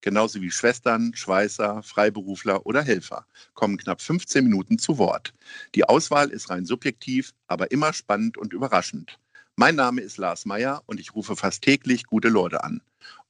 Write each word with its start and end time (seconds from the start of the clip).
genauso 0.00 0.40
wie 0.40 0.50
Schwestern, 0.50 1.14
Schweißer, 1.14 1.82
Freiberufler 1.82 2.66
oder 2.66 2.82
Helfer, 2.82 3.26
kommen 3.54 3.76
knapp 3.76 4.00
15 4.00 4.44
Minuten 4.44 4.78
zu 4.78 4.98
Wort. 4.98 5.34
Die 5.74 5.84
Auswahl 5.84 6.30
ist 6.30 6.50
rein 6.50 6.64
subjektiv, 6.64 7.32
aber 7.46 7.70
immer 7.70 7.92
spannend 7.92 8.38
und 8.38 8.52
überraschend. 8.52 9.18
Mein 9.56 9.74
Name 9.74 10.00
ist 10.02 10.18
Lars 10.18 10.46
Meyer 10.46 10.82
und 10.86 11.00
ich 11.00 11.14
rufe 11.14 11.34
fast 11.34 11.62
täglich 11.62 12.04
gute 12.04 12.28
Leute 12.28 12.62
an. 12.62 12.80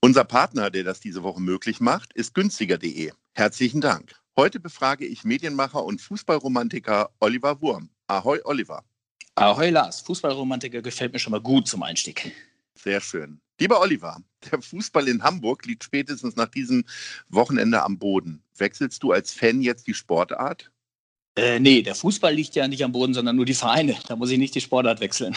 Unser 0.00 0.24
Partner, 0.24 0.70
der 0.70 0.84
das 0.84 1.00
diese 1.00 1.22
Woche 1.22 1.40
möglich 1.40 1.80
macht, 1.80 2.12
ist 2.12 2.34
günstiger.de. 2.34 3.12
Herzlichen 3.32 3.80
Dank. 3.80 4.14
Heute 4.36 4.60
befrage 4.60 5.06
ich 5.06 5.24
Medienmacher 5.24 5.82
und 5.84 6.00
Fußballromantiker 6.00 7.10
Oliver 7.18 7.60
Wurm. 7.60 7.88
Ahoi, 8.06 8.40
Oliver. 8.44 8.84
Ahoi, 9.34 9.70
Lars. 9.70 10.00
Fußballromantiker 10.02 10.82
gefällt 10.82 11.12
mir 11.12 11.18
schon 11.18 11.30
mal 11.30 11.40
gut 11.40 11.66
zum 11.66 11.82
Einstieg. 11.82 12.32
Sehr 12.82 13.00
schön. 13.00 13.40
Lieber 13.60 13.80
Oliver, 13.80 14.22
der 14.50 14.62
Fußball 14.62 15.08
in 15.08 15.22
Hamburg 15.22 15.66
liegt 15.66 15.82
spätestens 15.82 16.36
nach 16.36 16.48
diesem 16.48 16.84
Wochenende 17.28 17.82
am 17.82 17.98
Boden. 17.98 18.42
Wechselst 18.56 19.02
du 19.02 19.12
als 19.12 19.32
Fan 19.32 19.60
jetzt 19.60 19.86
die 19.86 19.94
Sportart? 19.94 20.70
Äh, 21.36 21.58
nee, 21.58 21.82
der 21.82 21.94
Fußball 21.94 22.34
liegt 22.34 22.54
ja 22.54 22.68
nicht 22.68 22.84
am 22.84 22.92
Boden, 22.92 23.14
sondern 23.14 23.36
nur 23.36 23.44
die 23.44 23.54
Vereine. 23.54 23.96
Da 24.06 24.16
muss 24.16 24.30
ich 24.30 24.38
nicht 24.38 24.54
die 24.54 24.60
Sportart 24.60 25.00
wechseln. 25.00 25.36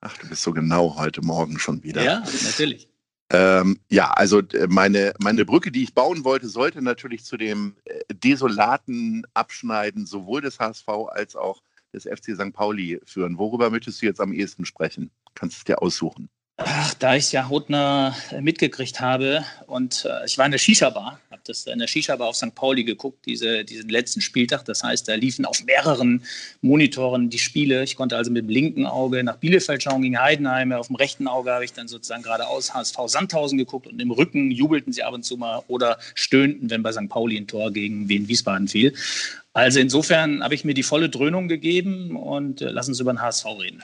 Ach, 0.00 0.16
du 0.18 0.28
bist 0.28 0.42
so 0.42 0.52
genau 0.52 0.96
heute 0.98 1.22
Morgen 1.22 1.58
schon 1.58 1.82
wieder. 1.82 2.02
Ja, 2.02 2.22
natürlich. 2.44 2.88
Ähm, 3.30 3.80
ja, 3.90 4.10
also 4.12 4.40
äh, 4.40 4.66
meine, 4.68 5.12
meine 5.18 5.44
Brücke, 5.44 5.72
die 5.72 5.82
ich 5.82 5.94
bauen 5.94 6.24
wollte, 6.24 6.48
sollte 6.48 6.80
natürlich 6.80 7.24
zu 7.24 7.36
dem 7.36 7.76
äh, 7.84 8.14
desolaten 8.14 9.26
Abschneiden 9.34 10.06
sowohl 10.06 10.42
des 10.42 10.60
HSV 10.60 10.88
als 11.08 11.34
auch 11.34 11.62
des 11.92 12.04
FC 12.04 12.34
St. 12.34 12.52
Pauli 12.52 13.00
führen. 13.04 13.38
Worüber 13.38 13.70
möchtest 13.70 14.00
du 14.00 14.06
jetzt 14.06 14.20
am 14.20 14.32
ehesten 14.32 14.64
sprechen? 14.64 15.10
Kannst 15.34 15.56
du 15.56 15.58
es 15.58 15.64
dir 15.64 15.82
aussuchen. 15.82 16.28
Ach, 16.58 16.94
da 16.94 17.16
ich 17.16 17.24
es 17.24 17.32
ja 17.32 17.50
hautnah 17.50 18.16
mitgekriegt 18.40 18.98
habe 18.98 19.44
und 19.66 20.06
äh, 20.06 20.24
ich 20.24 20.38
war 20.38 20.46
in 20.46 20.52
der 20.52 20.58
Shisha-Bar, 20.58 21.20
habe 21.30 21.42
das 21.44 21.66
in 21.66 21.78
der 21.78 21.86
Shisha-Bar 21.86 22.28
auf 22.28 22.36
St. 22.36 22.54
Pauli 22.54 22.82
geguckt, 22.82 23.26
diese, 23.26 23.62
diesen 23.62 23.90
letzten 23.90 24.22
Spieltag. 24.22 24.64
Das 24.64 24.82
heißt, 24.82 25.06
da 25.06 25.16
liefen 25.16 25.44
auf 25.44 25.62
mehreren 25.64 26.24
Monitoren 26.62 27.28
die 27.28 27.38
Spiele. 27.38 27.84
Ich 27.84 27.94
konnte 27.94 28.16
also 28.16 28.30
mit 28.30 28.44
dem 28.44 28.48
linken 28.48 28.86
Auge 28.86 29.22
nach 29.22 29.36
Bielefeld 29.36 29.82
schauen 29.82 30.00
gegen 30.00 30.18
Heidenheim. 30.18 30.72
Auf 30.72 30.86
dem 30.86 30.96
rechten 30.96 31.28
Auge 31.28 31.52
habe 31.52 31.66
ich 31.66 31.74
dann 31.74 31.88
sozusagen 31.88 32.22
geradeaus 32.22 32.72
HSV 32.72 32.96
Sandhausen 33.04 33.58
geguckt 33.58 33.86
und 33.86 34.00
im 34.00 34.10
Rücken 34.10 34.50
jubelten 34.50 34.94
sie 34.94 35.02
ab 35.02 35.12
und 35.12 35.26
zu 35.26 35.36
mal 35.36 35.62
oder 35.68 35.98
stöhnten, 36.14 36.70
wenn 36.70 36.82
bei 36.82 36.92
St. 36.92 37.10
Pauli 37.10 37.36
ein 37.36 37.46
Tor 37.46 37.70
gegen 37.70 38.08
Wien 38.08 38.28
Wiesbaden 38.28 38.66
fiel. 38.66 38.94
Also 39.52 39.78
insofern 39.78 40.42
habe 40.42 40.54
ich 40.54 40.64
mir 40.64 40.72
die 40.72 40.82
volle 40.82 41.10
Dröhnung 41.10 41.48
gegeben 41.48 42.16
und 42.16 42.62
äh, 42.62 42.70
lass 42.70 42.88
uns 42.88 42.98
über 42.98 43.12
den 43.12 43.20
HSV 43.20 43.44
reden. 43.60 43.82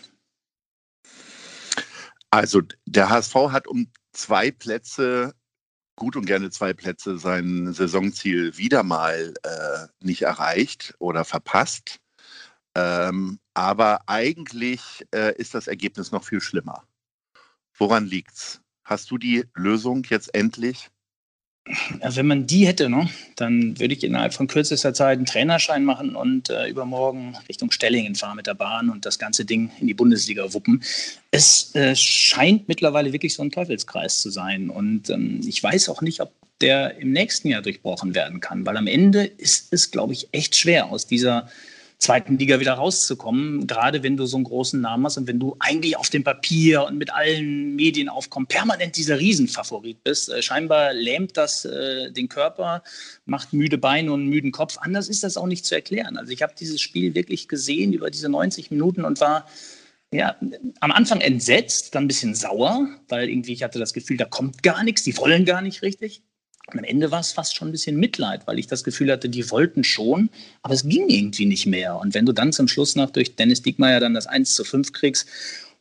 Also 2.32 2.62
der 2.86 3.10
HSV 3.10 3.34
hat 3.50 3.68
um 3.68 3.92
zwei 4.12 4.50
Plätze, 4.50 5.34
gut 5.96 6.16
und 6.16 6.24
gerne 6.24 6.50
zwei 6.50 6.72
Plätze, 6.72 7.18
sein 7.18 7.74
Saisonziel 7.74 8.56
wieder 8.56 8.82
mal 8.82 9.34
äh, 9.42 9.86
nicht 10.00 10.22
erreicht 10.22 10.94
oder 10.98 11.26
verpasst. 11.26 12.00
Ähm, 12.74 13.38
aber 13.54 14.08
eigentlich 14.08 15.06
äh, 15.14 15.36
ist 15.36 15.54
das 15.54 15.66
Ergebnis 15.66 16.10
noch 16.10 16.24
viel 16.24 16.40
schlimmer. 16.40 16.84
Woran 17.76 18.06
liegt's? 18.06 18.62
Hast 18.84 19.10
du 19.10 19.18
die 19.18 19.44
Lösung 19.54 20.04
jetzt 20.08 20.34
endlich? 20.34 20.91
Wenn 22.00 22.26
man 22.26 22.46
die 22.46 22.66
hätte, 22.66 22.88
ne, 22.88 23.08
dann 23.36 23.78
würde 23.78 23.94
ich 23.94 24.02
innerhalb 24.02 24.34
von 24.34 24.48
kürzester 24.48 24.94
Zeit 24.94 25.18
einen 25.18 25.26
Trainerschein 25.26 25.84
machen 25.84 26.16
und 26.16 26.50
äh, 26.50 26.66
übermorgen 26.66 27.36
Richtung 27.48 27.70
Stellingen 27.70 28.16
fahren 28.16 28.36
mit 28.36 28.48
der 28.48 28.54
Bahn 28.54 28.90
und 28.90 29.06
das 29.06 29.18
ganze 29.18 29.44
Ding 29.44 29.70
in 29.80 29.86
die 29.86 29.94
Bundesliga 29.94 30.52
wuppen. 30.52 30.82
Es 31.30 31.72
äh, 31.76 31.94
scheint 31.94 32.66
mittlerweile 32.66 33.12
wirklich 33.12 33.34
so 33.34 33.42
ein 33.42 33.52
Teufelskreis 33.52 34.22
zu 34.22 34.30
sein. 34.30 34.70
Und 34.70 35.08
ähm, 35.10 35.40
ich 35.46 35.62
weiß 35.62 35.88
auch 35.88 36.02
nicht, 36.02 36.20
ob 36.20 36.32
der 36.60 36.98
im 36.98 37.12
nächsten 37.12 37.48
Jahr 37.48 37.62
durchbrochen 37.62 38.14
werden 38.14 38.40
kann, 38.40 38.66
weil 38.66 38.76
am 38.76 38.88
Ende 38.88 39.24
ist 39.24 39.72
es, 39.72 39.92
glaube 39.92 40.14
ich, 40.14 40.28
echt 40.32 40.56
schwer 40.56 40.86
aus 40.86 41.06
dieser 41.06 41.48
zweiten 42.02 42.36
Liga 42.36 42.58
wieder 42.58 42.74
rauszukommen, 42.74 43.66
gerade 43.66 44.02
wenn 44.02 44.16
du 44.16 44.26
so 44.26 44.36
einen 44.36 44.44
großen 44.44 44.80
Namen 44.80 45.06
hast 45.06 45.18
und 45.18 45.28
wenn 45.28 45.38
du 45.38 45.56
eigentlich 45.60 45.96
auf 45.96 46.10
dem 46.10 46.24
Papier 46.24 46.82
und 46.84 46.98
mit 46.98 47.14
allen 47.14 47.76
Medien 47.76 48.08
aufkommen, 48.08 48.46
permanent 48.46 48.96
dieser 48.96 49.18
Riesenfavorit 49.18 50.02
bist. 50.02 50.28
Äh, 50.28 50.42
scheinbar 50.42 50.92
lähmt 50.92 51.36
das 51.36 51.64
äh, 51.64 52.10
den 52.10 52.28
Körper, 52.28 52.82
macht 53.24 53.52
müde 53.52 53.78
Beine 53.78 54.12
und 54.12 54.26
müden 54.26 54.50
Kopf. 54.50 54.78
Anders 54.80 55.08
ist 55.08 55.22
das 55.22 55.36
auch 55.36 55.46
nicht 55.46 55.64
zu 55.64 55.74
erklären. 55.74 56.16
Also 56.16 56.32
ich 56.32 56.42
habe 56.42 56.54
dieses 56.58 56.80
Spiel 56.80 57.14
wirklich 57.14 57.46
gesehen 57.46 57.92
über 57.92 58.10
diese 58.10 58.28
90 58.28 58.70
Minuten 58.72 59.04
und 59.04 59.20
war 59.20 59.46
ja, 60.12 60.36
am 60.80 60.92
Anfang 60.92 61.20
entsetzt, 61.20 61.94
dann 61.94 62.04
ein 62.04 62.08
bisschen 62.08 62.34
sauer, 62.34 62.86
weil 63.08 63.30
irgendwie 63.30 63.52
ich 63.52 63.62
hatte 63.62 63.78
das 63.78 63.94
Gefühl, 63.94 64.18
da 64.18 64.26
kommt 64.26 64.62
gar 64.62 64.84
nichts, 64.84 65.04
die 65.04 65.16
wollen 65.16 65.46
gar 65.46 65.62
nicht 65.62 65.82
richtig. 65.82 66.22
Und 66.68 66.78
am 66.78 66.84
Ende 66.84 67.10
war 67.10 67.20
es 67.20 67.32
fast 67.32 67.56
schon 67.56 67.68
ein 67.68 67.72
bisschen 67.72 67.96
Mitleid, 67.96 68.46
weil 68.46 68.58
ich 68.58 68.66
das 68.66 68.84
Gefühl 68.84 69.10
hatte, 69.10 69.28
die 69.28 69.50
wollten 69.50 69.82
schon, 69.82 70.30
aber 70.62 70.74
es 70.74 70.84
ging 70.86 71.08
irgendwie 71.08 71.46
nicht 71.46 71.66
mehr. 71.66 71.96
Und 71.96 72.14
wenn 72.14 72.24
du 72.24 72.32
dann 72.32 72.52
zum 72.52 72.68
Schluss 72.68 72.94
noch 72.94 73.10
durch 73.10 73.34
Dennis 73.34 73.62
Diekmeyer 73.62 74.00
dann 74.00 74.14
das 74.14 74.26
1 74.26 74.54
zu 74.54 74.64
5 74.64 74.92
kriegst, 74.92 75.28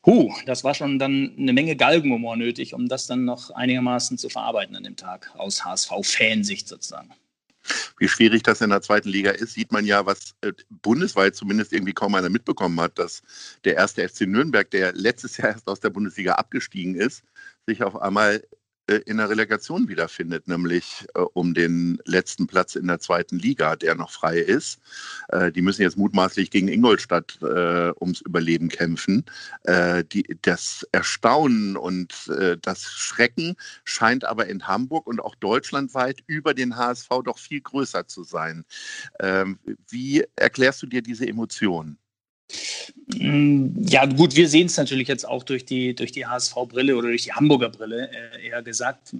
huh, 0.06 0.34
das 0.46 0.64
war 0.64 0.74
schon 0.74 0.98
dann 0.98 1.34
eine 1.38 1.54
Menge 1.54 1.76
Galgenhumor 1.76 2.36
nötig, 2.36 2.74
um 2.74 2.88
das 2.88 3.06
dann 3.08 3.26
noch 3.26 3.52
einigermaßen 3.52 4.18
zu 4.18 4.30
verarbeiten 4.30 4.76
an 4.76 4.84
dem 4.84 4.96
Tag, 4.96 5.32
aus 5.38 5.64
HSV-Fansicht 5.64 6.68
sozusagen. 6.68 7.12
Wie 8.00 8.08
schwierig 8.08 8.42
das 8.42 8.62
in 8.62 8.72
der 8.72 8.82
zweiten 8.82 9.10
Liga 9.10 9.30
ist, 9.30 9.54
sieht 9.54 9.72
man 9.72 9.86
ja, 9.86 10.06
was 10.08 10.34
äh, 10.42 10.52
bundesweit 10.70 11.36
zumindest 11.36 11.72
irgendwie 11.74 11.94
kaum 11.94 12.16
einer 12.16 12.30
mitbekommen 12.30 12.80
hat, 12.82 12.98
dass 12.98 13.22
der 13.64 13.76
erste 13.76 14.08
FC 14.08 14.22
Nürnberg, 14.22 14.70
der 14.72 14.94
letztes 14.94 15.38
Jahr 15.38 15.50
erst 15.50 15.68
aus 15.68 15.80
der 15.80 15.92
Bundesliga 15.92 16.34
abgestiegen 16.34 16.96
ist, 16.96 17.24
sich 17.68 17.84
auf 17.84 18.02
einmal 18.02 18.44
in 18.88 19.18
der 19.18 19.30
Relegation 19.30 19.88
wiederfindet, 19.88 20.48
nämlich 20.48 21.06
äh, 21.16 21.20
um 21.20 21.54
den 21.54 22.00
letzten 22.06 22.48
Platz 22.48 22.76
in 22.76 22.88
der 22.88 23.00
zweiten 23.00 23.38
Liga, 23.38 23.76
der 23.76 23.96
noch 23.96 24.12
frei 24.12 24.40
ist. 24.40 24.80
Äh, 25.30 25.52
die 25.52 25.62
müssen 25.62 25.82
jetzt 25.82 25.98
mutmaßlich 25.98 26.52
gegen 26.52 26.68
Ingolstadt 26.68 27.38
äh, 27.42 27.92
ums 28.00 28.22
Überleben 28.22 28.70
kämpfen. 28.70 29.26
Äh, 29.64 30.04
die, 30.04 30.38
das 30.42 30.86
Erstaunen 30.92 31.78
und 31.78 32.28
äh, 32.28 32.58
das 32.62 32.84
Schrecken 32.84 33.56
scheint 33.84 34.26
aber 34.26 34.48
in 34.48 34.68
Hamburg 34.68 35.08
und 35.08 35.22
auch 35.22 35.36
deutschlandweit 35.36 36.24
über 36.28 36.54
den 36.54 36.76
HSV 36.76 37.10
doch 37.24 37.38
viel 37.38 37.62
größer 37.62 38.08
zu 38.08 38.24
sein. 38.24 38.66
Ähm, 39.20 39.60
wie 39.90 40.24
erklärst 40.36 40.82
du 40.82 40.88
dir 40.88 41.02
diese 41.02 41.28
Emotionen? 41.28 42.01
Mm, 43.18 43.86
ja, 43.88 44.06
gut, 44.06 44.36
wir 44.36 44.48
sehen 44.48 44.68
es 44.68 44.78
natürlich 44.78 45.08
jetzt 45.08 45.28
auch 45.28 45.44
durch 45.44 45.66
die, 45.66 45.96
durch 45.96 46.12
die 46.12 46.26
HSV-Brille 46.26 46.96
oder 46.96 47.10
durch 47.10 47.24
die 47.24 47.34
Hamburger 47.34 47.70
Brille, 47.70 48.10
äh, 48.12 48.48
eher 48.48 48.62
gesagt. 48.62 49.16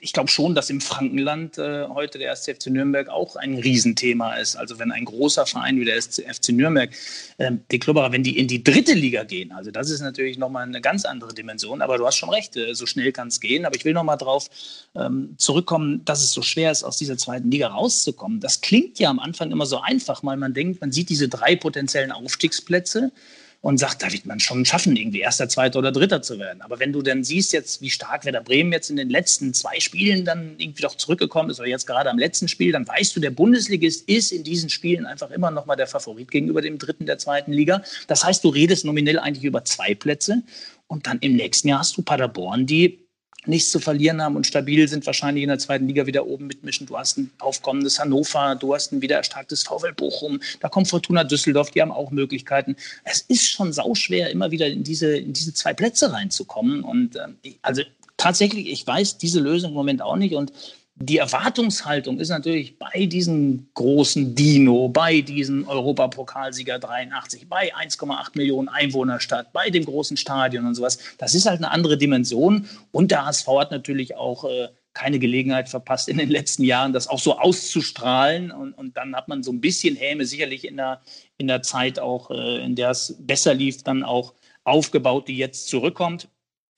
Ich 0.00 0.12
glaube 0.12 0.28
schon, 0.28 0.54
dass 0.54 0.70
im 0.70 0.80
Frankenland 0.80 1.58
äh, 1.58 1.86
heute 1.88 2.18
der 2.18 2.28
erste 2.28 2.54
FC 2.54 2.68
Nürnberg 2.68 3.08
auch 3.08 3.36
ein 3.36 3.58
Riesenthema 3.58 4.34
ist. 4.34 4.56
Also 4.56 4.78
wenn 4.78 4.92
ein 4.92 5.04
großer 5.04 5.46
Verein 5.46 5.78
wie 5.80 5.84
der 5.84 6.00
FC 6.00 6.50
Nürnberg, 6.50 6.90
äh, 7.38 7.52
die 7.70 7.78
Klubberer, 7.78 8.12
wenn 8.12 8.22
die 8.22 8.38
in 8.38 8.48
die 8.48 8.62
dritte 8.62 8.94
Liga 8.94 9.24
gehen, 9.24 9.52
also 9.52 9.70
das 9.70 9.90
ist 9.90 10.00
natürlich 10.00 10.38
nochmal 10.38 10.64
eine 10.64 10.80
ganz 10.80 11.04
andere 11.04 11.34
Dimension. 11.34 11.82
Aber 11.82 11.98
du 11.98 12.06
hast 12.06 12.16
schon 12.16 12.30
recht, 12.30 12.56
äh, 12.56 12.74
so 12.74 12.86
schnell 12.86 13.12
kann 13.12 13.28
es 13.28 13.40
gehen. 13.40 13.64
Aber 13.64 13.76
ich 13.76 13.84
will 13.84 13.92
nochmal 13.92 14.18
darauf 14.18 14.48
ähm, 14.94 15.34
zurückkommen, 15.38 16.04
dass 16.04 16.22
es 16.22 16.32
so 16.32 16.42
schwer 16.42 16.70
ist, 16.70 16.84
aus 16.84 16.96
dieser 16.96 17.16
zweiten 17.16 17.50
Liga 17.50 17.68
rauszukommen. 17.68 18.40
Das 18.40 18.60
klingt 18.60 18.98
ja 18.98 19.10
am 19.10 19.18
Anfang 19.18 19.50
immer 19.50 19.66
so 19.66 19.80
einfach, 19.80 20.22
weil 20.22 20.36
man 20.36 20.54
denkt, 20.54 20.80
man 20.80 20.92
sieht 20.92 21.08
diese 21.08 21.28
drei 21.28 21.56
potenziellen 21.56 22.12
Aufstiegsplätze 22.12 23.12
und 23.60 23.78
sagt, 23.78 24.02
da 24.02 24.12
wird 24.12 24.24
man 24.24 24.38
schon 24.38 24.64
schaffen, 24.64 24.94
irgendwie 24.94 25.20
Erster, 25.20 25.48
Zweiter 25.48 25.80
oder 25.80 25.90
Dritter 25.90 26.22
zu 26.22 26.38
werden. 26.38 26.62
Aber 26.62 26.78
wenn 26.78 26.92
du 26.92 27.02
dann 27.02 27.24
siehst 27.24 27.52
jetzt, 27.52 27.82
wie 27.82 27.90
stark 27.90 28.24
Werder 28.24 28.40
Bremen 28.40 28.72
jetzt 28.72 28.88
in 28.88 28.96
den 28.96 29.10
letzten 29.10 29.52
zwei 29.52 29.80
Spielen 29.80 30.24
dann 30.24 30.54
irgendwie 30.58 30.82
doch 30.82 30.94
zurückgekommen 30.94 31.50
ist, 31.50 31.58
oder 31.58 31.68
jetzt 31.68 31.86
gerade 31.86 32.08
am 32.08 32.18
letzten 32.18 32.46
Spiel, 32.46 32.70
dann 32.70 32.86
weißt 32.86 33.16
du, 33.16 33.20
der 33.20 33.30
Bundesligist 33.30 34.08
ist 34.08 34.30
in 34.30 34.44
diesen 34.44 34.70
Spielen 34.70 35.06
einfach 35.06 35.30
immer 35.30 35.50
noch 35.50 35.66
mal 35.66 35.76
der 35.76 35.88
Favorit 35.88 36.30
gegenüber 36.30 36.62
dem 36.62 36.78
Dritten 36.78 37.06
der 37.06 37.18
zweiten 37.18 37.52
Liga. 37.52 37.82
Das 38.06 38.24
heißt, 38.24 38.44
du 38.44 38.48
redest 38.48 38.84
nominell 38.84 39.18
eigentlich 39.18 39.44
über 39.44 39.64
zwei 39.64 39.94
Plätze. 39.94 40.42
Und 40.86 41.06
dann 41.06 41.18
im 41.18 41.34
nächsten 41.34 41.68
Jahr 41.68 41.80
hast 41.80 41.96
du 41.96 42.02
Paderborn, 42.02 42.64
die 42.64 43.07
nichts 43.46 43.70
zu 43.70 43.78
verlieren 43.78 44.20
haben 44.20 44.36
und 44.36 44.46
stabil 44.46 44.86
sind, 44.88 45.06
wahrscheinlich 45.06 45.42
in 45.42 45.48
der 45.48 45.58
zweiten 45.58 45.86
Liga 45.86 46.06
wieder 46.06 46.26
oben 46.26 46.46
mitmischen. 46.46 46.86
Du 46.86 46.98
hast 46.98 47.18
ein 47.18 47.30
aufkommendes 47.38 47.98
Hannover, 47.98 48.56
du 48.56 48.74
hast 48.74 48.92
ein 48.92 49.00
wieder 49.00 49.16
erstarktes 49.16 49.62
VfL 49.62 49.92
Bochum, 49.92 50.40
da 50.60 50.68
kommt 50.68 50.88
Fortuna 50.88 51.24
Düsseldorf, 51.24 51.70
die 51.70 51.80
haben 51.80 51.92
auch 51.92 52.10
Möglichkeiten. 52.10 52.76
Es 53.04 53.20
ist 53.22 53.48
schon 53.48 53.72
sauschwer, 53.72 54.30
immer 54.30 54.50
wieder 54.50 54.66
in 54.66 54.82
diese, 54.82 55.16
in 55.16 55.32
diese 55.32 55.54
zwei 55.54 55.72
Plätze 55.72 56.12
reinzukommen. 56.12 56.82
Und 56.82 57.16
äh, 57.16 57.54
also 57.62 57.82
tatsächlich, 58.16 58.68
ich 58.68 58.86
weiß 58.86 59.18
diese 59.18 59.40
Lösung 59.40 59.70
im 59.70 59.76
Moment 59.76 60.02
auch 60.02 60.16
nicht 60.16 60.34
und 60.34 60.52
die 61.00 61.18
Erwartungshaltung 61.18 62.18
ist 62.18 62.28
natürlich 62.28 62.78
bei 62.78 63.06
diesem 63.06 63.68
großen 63.74 64.34
Dino, 64.34 64.88
bei 64.88 65.20
diesem 65.20 65.66
Europapokalsieger 65.68 66.78
83, 66.80 67.48
bei 67.48 67.74
1,8 67.74 68.30
Millionen 68.34 68.68
Einwohnerstadt, 68.68 69.52
bei 69.52 69.70
dem 69.70 69.84
großen 69.84 70.16
Stadion 70.16 70.66
und 70.66 70.74
sowas. 70.74 70.98
Das 71.18 71.34
ist 71.34 71.46
halt 71.46 71.58
eine 71.58 71.70
andere 71.70 71.98
Dimension. 71.98 72.68
Und 72.90 73.12
der 73.12 73.26
HSV 73.26 73.46
hat 73.46 73.70
natürlich 73.70 74.16
auch 74.16 74.44
äh, 74.44 74.68
keine 74.92 75.20
Gelegenheit 75.20 75.68
verpasst, 75.68 76.08
in 76.08 76.18
den 76.18 76.30
letzten 76.30 76.64
Jahren 76.64 76.92
das 76.92 77.06
auch 77.06 77.20
so 77.20 77.38
auszustrahlen. 77.38 78.50
Und, 78.50 78.72
und 78.72 78.96
dann 78.96 79.14
hat 79.14 79.28
man 79.28 79.44
so 79.44 79.52
ein 79.52 79.60
bisschen 79.60 79.94
Häme, 79.94 80.26
sicherlich 80.26 80.66
in 80.66 80.76
der, 80.76 81.00
in 81.36 81.46
der 81.46 81.62
Zeit 81.62 82.00
auch, 82.00 82.32
äh, 82.32 82.64
in 82.64 82.74
der 82.74 82.90
es 82.90 83.14
besser 83.20 83.54
lief, 83.54 83.84
dann 83.84 84.02
auch 84.02 84.34
aufgebaut, 84.64 85.28
die 85.28 85.36
jetzt 85.36 85.68
zurückkommt. 85.68 86.28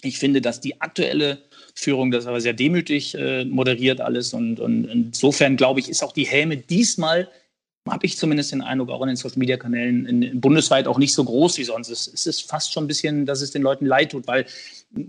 Ich 0.03 0.19
finde, 0.19 0.41
dass 0.41 0.61
die 0.61 0.81
aktuelle 0.81 1.39
Führung 1.75 2.11
das 2.11 2.27
aber 2.27 2.41
sehr 2.41 2.53
demütig 2.53 3.15
äh, 3.15 3.45
moderiert 3.45 4.01
alles. 4.01 4.33
Und, 4.35 4.61
und 4.61 4.85
insofern, 4.87 5.57
glaube 5.57 5.81
ich, 5.81 5.89
ist 5.89 6.03
auch 6.03 6.13
die 6.13 6.27
Häme 6.27 6.57
diesmal 6.57 7.29
habe 7.89 8.07
ich 8.07 8.19
zumindest 8.19 8.53
den 8.53 8.63
Eindruck, 8.63 8.91
auch 8.91 9.03
in 9.03 9.09
den 9.09 9.17
Social-Media-Kanälen 9.17 10.39
bundesweit 10.41 10.87
auch 10.87 10.99
nicht 10.99 11.15
so 11.15 11.25
groß 11.25 11.59
wie 11.59 11.65
sonst. 11.65 11.89
Es, 11.89 12.07
es, 12.07 12.27
ist 12.27 12.49
fast 12.49 12.73
schon 12.73 12.85
ein 12.85 12.89
bisschen, 12.89 13.27
dass 13.27 13.41
es 13.41 13.53
den 13.53 13.63
Leuten 13.63 13.87
leid 13.87 14.13
tut, 14.13 14.27
weil 14.27 14.47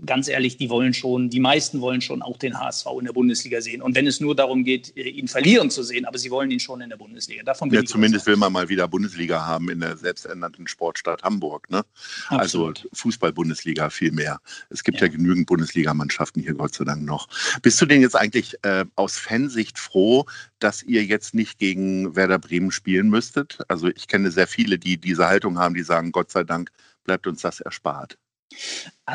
ganz 0.06 0.28
ehrlich, 0.28 0.56
die 0.56 0.70
wollen 0.70 0.94
schon, 0.94 1.28
die 1.28 1.40
meisten 1.40 1.80
wollen 1.80 2.00
schon 2.00 2.22
auch 2.22 2.36
den 2.36 2.58
HSV 2.58 2.86
in 3.00 3.06
der 3.06 3.12
Bundesliga 3.12 3.60
sehen. 3.60 3.82
Und 3.82 3.96
wenn 3.96 4.06
es 4.06 4.20
nur 4.20 4.36
darum 4.36 4.62
geht, 4.64 4.96
ihn 4.96 5.26
verlieren 5.26 5.70
zu 5.70 5.82
sehen, 5.82 6.04
aber 6.04 6.18
sie 6.18 6.30
wollen 6.30 6.50
ihn 6.50 6.60
schon 6.60 6.80
in 6.80 6.90
der 6.90 6.96
Bundesliga. 6.96 7.42
Davon 7.42 7.68
bin 7.68 7.80
ja, 7.80 7.84
zumindest 7.84 8.26
will 8.26 8.36
man 8.36 8.52
mal 8.52 8.68
wieder 8.68 8.86
Bundesliga 8.86 9.44
haben 9.44 9.68
in 9.68 9.80
der 9.80 9.96
selbsternannten 9.96 10.68
Sportstadt 10.68 11.22
Hamburg. 11.24 11.68
Ne? 11.70 11.84
Also 12.28 12.72
Fußball-Bundesliga 12.92 13.90
viel 13.90 14.12
mehr. 14.12 14.40
Es 14.70 14.84
gibt 14.84 15.00
ja, 15.00 15.06
ja 15.06 15.12
genügend 15.12 15.46
Bundesligamannschaften 15.46 16.42
hier, 16.42 16.54
Gott 16.54 16.74
sei 16.74 16.84
Dank 16.84 17.02
noch. 17.02 17.28
Bist 17.62 17.80
du 17.80 17.86
denn 17.86 18.02
jetzt 18.02 18.16
eigentlich 18.16 18.54
äh, 18.62 18.84
aus 18.94 19.18
Fansicht 19.18 19.78
froh, 19.78 20.26
dass 20.60 20.84
ihr 20.84 21.04
jetzt 21.04 21.34
nicht 21.34 21.58
gegen 21.58 22.14
Werder 22.14 22.38
Bremen 22.38 22.70
spielen 22.70 23.10
müsstet? 23.10 23.58
Also 23.66 23.88
ich 23.88 24.06
kenne 24.06 24.30
sehr 24.30 24.46
viele, 24.46 24.78
die 24.78 24.96
diese 24.96 25.26
Haltung 25.26 25.58
haben, 25.58 25.74
die 25.74 25.82
sagen, 25.82 26.12
Gott 26.12 26.30
sei 26.30 26.44
Dank 26.44 26.70
bleibt 27.04 27.26
uns 27.26 27.42
das 27.42 27.60
erspart. 27.60 28.16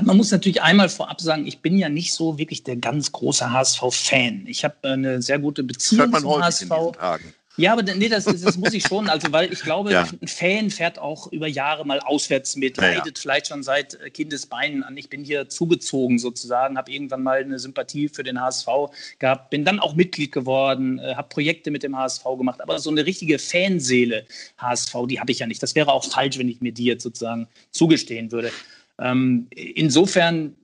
Man 0.03 0.17
muss 0.17 0.31
natürlich 0.31 0.61
einmal 0.61 0.89
vorab 0.89 1.21
sagen, 1.21 1.47
ich 1.47 1.59
bin 1.59 1.77
ja 1.77 1.89
nicht 1.89 2.13
so 2.13 2.37
wirklich 2.37 2.63
der 2.63 2.75
ganz 2.75 3.11
große 3.11 3.51
HSV-Fan. 3.51 4.45
Ich 4.47 4.63
habe 4.63 4.75
eine 4.83 5.21
sehr 5.21 5.39
gute 5.39 5.63
Beziehung 5.63 6.13
zum 6.13 6.43
HSV. 6.43 6.71
Ja, 7.57 7.73
aber 7.73 7.81
nee, 7.81 8.07
das, 8.07 8.25
das, 8.25 8.55
muss 8.57 8.73
ich 8.73 8.83
schon. 8.83 9.09
Also, 9.09 9.31
weil 9.31 9.51
ich 9.51 9.61
glaube, 9.61 9.91
ja. 9.91 10.07
ein 10.21 10.27
Fan 10.27 10.69
fährt 10.69 10.99
auch 10.99 11.31
über 11.31 11.47
Jahre 11.47 11.85
mal 11.85 11.99
auswärts 11.99 12.55
mit, 12.55 12.77
ja, 12.77 12.83
leidet 12.83 13.17
vielleicht 13.17 13.47
schon 13.47 13.63
seit 13.63 13.97
Kindesbeinen 14.13 14.83
an. 14.83 14.95
Ich 14.95 15.09
bin 15.09 15.23
hier 15.23 15.49
zugezogen 15.49 16.19
sozusagen, 16.19 16.77
habe 16.77 16.91
irgendwann 16.91 17.23
mal 17.23 17.39
eine 17.39 17.57
Sympathie 17.57 18.09
für 18.09 18.21
den 18.21 18.39
HSV 18.39 18.67
gehabt, 19.17 19.49
bin 19.49 19.65
dann 19.65 19.79
auch 19.79 19.95
Mitglied 19.95 20.31
geworden, 20.31 20.99
äh, 20.99 21.15
habe 21.15 21.29
Projekte 21.29 21.71
mit 21.71 21.81
dem 21.81 21.97
HSV 21.97 22.23
gemacht. 22.37 22.61
Aber 22.61 22.77
so 22.77 22.91
eine 22.91 23.07
richtige 23.07 23.39
Fanseele 23.39 24.25
HSV, 24.59 24.93
die 25.09 25.19
habe 25.19 25.31
ich 25.31 25.39
ja 25.39 25.47
nicht. 25.47 25.63
Das 25.63 25.73
wäre 25.73 25.91
auch 25.91 26.05
falsch, 26.05 26.37
wenn 26.37 26.49
ich 26.49 26.61
mir 26.61 26.71
die 26.71 26.85
jetzt 26.85 27.01
sozusagen 27.01 27.47
zugestehen 27.71 28.31
würde. 28.31 28.51
Ähm, 28.99 29.47
insofern 29.51 30.55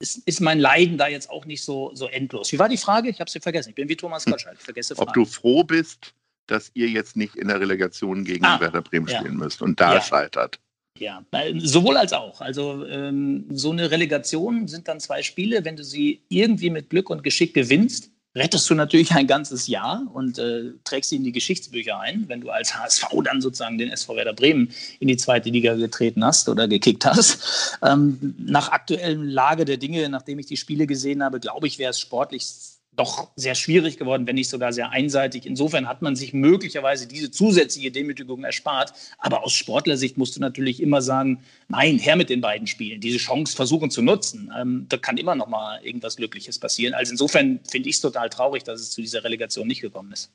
ist, 0.00 0.18
ist, 0.26 0.40
mein 0.40 0.58
Leiden 0.58 0.98
da 0.98 1.08
jetzt 1.08 1.30
auch 1.30 1.44
nicht 1.44 1.62
so, 1.62 1.90
so 1.94 2.08
endlos. 2.08 2.52
Wie 2.52 2.58
war 2.58 2.68
die 2.68 2.76
Frage? 2.76 3.08
Ich 3.08 3.20
habe 3.20 3.30
sie 3.30 3.40
vergessen. 3.40 3.70
Ich 3.70 3.74
bin 3.74 3.88
wie 3.88 3.96
Thomas 3.96 4.24
hm. 4.24 4.32
Gottschalk. 4.32 4.56
Ich 4.58 4.64
vergesse 4.64 4.94
Fragen. 4.94 5.08
Ob 5.08 5.14
du 5.14 5.24
froh 5.24 5.64
bist, 5.64 6.14
dass 6.46 6.70
ihr 6.74 6.88
jetzt 6.88 7.16
nicht 7.16 7.36
in 7.36 7.48
der 7.48 7.60
Relegation 7.60 8.24
gegen 8.24 8.44
ah, 8.44 8.60
Werder 8.60 8.82
Bremen 8.82 9.08
ja. 9.08 9.18
spielen 9.18 9.36
müsst 9.36 9.62
und 9.62 9.80
da 9.80 9.94
ja. 9.94 10.00
scheitert. 10.00 10.60
Ja, 10.98 11.24
sowohl 11.58 11.96
als 11.96 12.12
auch. 12.12 12.40
Also 12.40 12.84
ähm, 12.86 13.46
so 13.50 13.70
eine 13.70 13.90
Relegation 13.90 14.66
sind 14.66 14.88
dann 14.88 14.98
zwei 14.98 15.22
Spiele. 15.22 15.64
Wenn 15.64 15.76
du 15.76 15.84
sie 15.84 16.22
irgendwie 16.28 16.70
mit 16.70 16.90
Glück 16.90 17.10
und 17.10 17.22
Geschick 17.22 17.54
gewinnst, 17.54 18.10
rettest 18.38 18.68
du 18.70 18.74
natürlich 18.74 19.12
ein 19.12 19.26
ganzes 19.26 19.66
Jahr 19.66 20.06
und 20.14 20.38
äh, 20.38 20.72
trägst 20.84 21.10
sie 21.10 21.16
in 21.16 21.24
die 21.24 21.32
Geschichtsbücher 21.32 21.98
ein, 21.98 22.24
wenn 22.28 22.40
du 22.40 22.50
als 22.50 22.74
HSV 22.74 23.06
dann 23.24 23.40
sozusagen 23.40 23.78
den 23.78 23.90
SV 23.90 24.16
Werder 24.16 24.32
Bremen 24.32 24.70
in 25.00 25.08
die 25.08 25.16
zweite 25.16 25.50
Liga 25.50 25.74
getreten 25.74 26.24
hast 26.24 26.48
oder 26.48 26.68
gekickt 26.68 27.04
hast. 27.04 27.78
Ähm, 27.82 28.34
nach 28.38 28.70
aktuellen 28.70 29.28
Lage 29.28 29.64
der 29.64 29.76
Dinge, 29.76 30.08
nachdem 30.08 30.38
ich 30.38 30.46
die 30.46 30.56
Spiele 30.56 30.86
gesehen 30.86 31.22
habe, 31.22 31.40
glaube 31.40 31.66
ich, 31.66 31.78
wäre 31.78 31.90
es 31.90 32.00
sportlich 32.00 32.46
doch 32.98 33.30
sehr 33.36 33.54
schwierig 33.54 33.96
geworden, 33.96 34.26
wenn 34.26 34.34
nicht 34.34 34.48
sogar 34.48 34.72
sehr 34.72 34.90
einseitig. 34.90 35.46
Insofern 35.46 35.88
hat 35.88 36.02
man 36.02 36.16
sich 36.16 36.32
möglicherweise 36.32 37.06
diese 37.06 37.30
zusätzliche 37.30 37.90
Demütigung 37.90 38.44
erspart. 38.44 38.92
Aber 39.18 39.44
aus 39.44 39.54
Sportlersicht 39.54 40.18
musst 40.18 40.36
du 40.36 40.40
natürlich 40.40 40.82
immer 40.82 41.00
sagen, 41.02 41.40
nein, 41.68 41.98
her 41.98 42.16
mit 42.16 42.30
den 42.30 42.40
beiden 42.40 42.66
Spielen, 42.66 43.00
diese 43.00 43.18
Chance 43.18 43.54
versuchen 43.54 43.90
zu 43.90 44.02
nutzen. 44.02 44.52
Ähm, 44.58 44.86
da 44.88 44.96
kann 44.96 45.16
immer 45.16 45.34
noch 45.34 45.48
mal 45.48 45.80
irgendwas 45.84 46.16
Glückliches 46.16 46.58
passieren. 46.58 46.94
Also 46.94 47.12
insofern 47.12 47.60
finde 47.68 47.88
ich 47.88 47.96
es 47.96 48.00
total 48.00 48.28
traurig, 48.28 48.64
dass 48.64 48.80
es 48.80 48.90
zu 48.90 49.00
dieser 49.00 49.24
Relegation 49.24 49.66
nicht 49.66 49.80
gekommen 49.80 50.12
ist. 50.12 50.30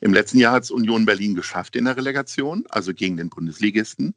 Im 0.00 0.12
letzten 0.12 0.38
Jahr 0.38 0.54
hat 0.54 0.64
es 0.64 0.70
Union 0.70 1.06
Berlin 1.06 1.34
geschafft 1.34 1.76
in 1.76 1.84
der 1.84 1.96
Relegation, 1.96 2.64
also 2.68 2.92
gegen 2.92 3.16
den 3.16 3.30
Bundesligisten. 3.30 4.14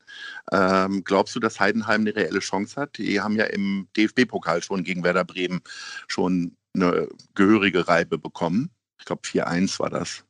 Ähm, 0.52 1.04
glaubst 1.04 1.36
du, 1.36 1.40
dass 1.40 1.60
Heidenheim 1.60 2.02
eine 2.02 2.16
reelle 2.16 2.40
Chance 2.40 2.80
hat? 2.80 2.98
Die 2.98 3.22
haben 3.22 3.36
ja 3.36 3.46
im 3.46 3.88
DFB-Pokal 3.96 4.64
schon 4.64 4.84
gegen 4.84 5.04
Werder 5.04 5.24
Bremen 5.24 5.62
schon 6.08 6.58
eine 6.76 7.08
gehörige 7.34 7.88
Reibe 7.88 8.18
bekommen. 8.18 8.70
Ich 9.00 9.06
glaube, 9.06 9.22
4-1 9.24 9.80
war 9.80 9.90
das. 9.90 10.24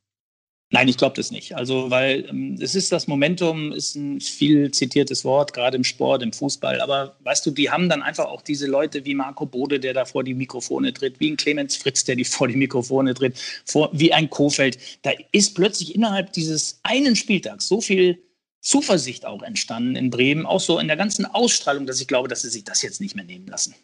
Nein, 0.71 0.87
ich 0.87 0.97
glaube 0.97 1.15
das 1.15 1.31
nicht. 1.31 1.55
Also, 1.55 1.91
weil 1.91 2.25
ähm, 2.27 2.57
es 2.59 2.73
ist 2.73 2.91
das 2.91 3.07
Momentum, 3.07 3.71
ist 3.71 3.95
ein 3.95 4.19
viel 4.19 4.71
zitiertes 4.71 5.23
Wort, 5.23 5.53
gerade 5.53 5.77
im 5.77 5.83
Sport, 5.83 6.23
im 6.23 6.33
Fußball. 6.33 6.81
Aber 6.81 7.15
weißt 7.23 7.45
du, 7.45 7.51
die 7.51 7.69
haben 7.69 7.87
dann 7.87 8.01
einfach 8.01 8.25
auch 8.25 8.41
diese 8.41 8.65
Leute 8.65 9.05
wie 9.05 9.13
Marco 9.13 9.45
Bode, 9.45 9.79
der 9.79 9.93
da 9.93 10.05
vor 10.05 10.23
die 10.23 10.33
Mikrofone 10.33 10.91
tritt, 10.91 11.19
wie 11.19 11.31
ein 11.31 11.37
Clemens 11.37 11.75
Fritz, 11.77 12.03
der 12.03 12.15
die 12.15 12.25
vor 12.25 12.47
die 12.47 12.57
Mikrofone 12.57 13.13
tritt, 13.13 13.37
vor, 13.65 13.89
wie 13.93 14.11
ein 14.11 14.29
Kofeld. 14.29 14.77
Da 15.03 15.11
ist 15.31 15.55
plötzlich 15.55 15.93
innerhalb 15.93 16.33
dieses 16.33 16.79
einen 16.83 17.15
Spieltags 17.15 17.67
so 17.67 17.79
viel 17.79 18.21
Zuversicht 18.59 19.25
auch 19.27 19.43
entstanden 19.43 19.95
in 19.95 20.09
Bremen, 20.09 20.47
auch 20.47 20.59
so 20.59 20.79
in 20.79 20.87
der 20.87 20.97
ganzen 20.97 21.25
Ausstrahlung, 21.25 21.85
dass 21.85 22.01
ich 22.01 22.07
glaube, 22.07 22.27
dass 22.27 22.41
sie 22.41 22.49
sich 22.49 22.63
das 22.63 22.81
jetzt 22.81 22.99
nicht 22.99 23.15
mehr 23.15 23.23
nehmen 23.23 23.45
lassen. 23.45 23.75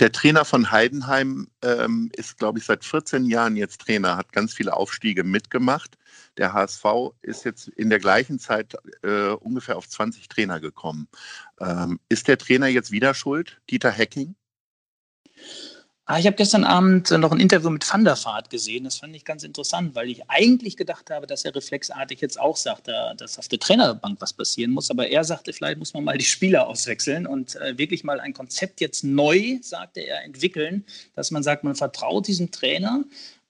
Der 0.00 0.10
Trainer 0.10 0.44
von 0.44 0.72
Heidenheim 0.72 1.48
ähm, 1.62 2.10
ist, 2.16 2.36
glaube 2.38 2.58
ich, 2.58 2.64
seit 2.64 2.84
14 2.84 3.26
Jahren 3.26 3.54
jetzt 3.54 3.80
Trainer, 3.80 4.16
hat 4.16 4.32
ganz 4.32 4.52
viele 4.52 4.74
Aufstiege 4.74 5.22
mitgemacht. 5.22 5.96
Der 6.36 6.52
HSV 6.52 6.84
ist 7.22 7.44
jetzt 7.44 7.68
in 7.68 7.90
der 7.90 8.00
gleichen 8.00 8.40
Zeit 8.40 8.74
äh, 9.02 9.28
ungefähr 9.30 9.76
auf 9.76 9.88
20 9.88 10.28
Trainer 10.28 10.58
gekommen. 10.58 11.08
Ähm, 11.60 12.00
ist 12.08 12.26
der 12.26 12.38
Trainer 12.38 12.66
jetzt 12.66 12.90
wieder 12.90 13.14
schuld, 13.14 13.60
Dieter 13.70 13.92
Hecking? 13.92 14.34
Ah, 16.06 16.18
ich 16.18 16.26
habe 16.26 16.36
gestern 16.36 16.64
Abend 16.64 17.10
noch 17.12 17.32
ein 17.32 17.40
Interview 17.40 17.70
mit 17.70 17.90
Van 17.90 18.04
der 18.04 18.22
Vaart 18.22 18.50
gesehen. 18.50 18.84
Das 18.84 18.96
fand 18.96 19.16
ich 19.16 19.24
ganz 19.24 19.42
interessant, 19.42 19.94
weil 19.94 20.10
ich 20.10 20.28
eigentlich 20.28 20.76
gedacht 20.76 21.08
habe, 21.08 21.26
dass 21.26 21.46
er 21.46 21.54
reflexartig 21.54 22.20
jetzt 22.20 22.38
auch 22.38 22.58
sagt, 22.58 22.88
dass 22.88 23.38
auf 23.38 23.48
der 23.48 23.58
Trainerbank 23.58 24.20
was 24.20 24.34
passieren 24.34 24.72
muss. 24.72 24.90
Aber 24.90 25.08
er 25.08 25.24
sagte, 25.24 25.54
vielleicht 25.54 25.78
muss 25.78 25.94
man 25.94 26.04
mal 26.04 26.18
die 26.18 26.26
Spieler 26.26 26.66
auswechseln 26.66 27.26
und 27.26 27.56
äh, 27.56 27.78
wirklich 27.78 28.04
mal 28.04 28.20
ein 28.20 28.34
Konzept 28.34 28.82
jetzt 28.82 29.02
neu, 29.02 29.56
sagte 29.62 30.00
er, 30.00 30.22
entwickeln, 30.24 30.84
dass 31.14 31.30
man 31.30 31.42
sagt, 31.42 31.64
man 31.64 31.74
vertraut 31.74 32.26
diesem 32.26 32.50
Trainer 32.50 33.02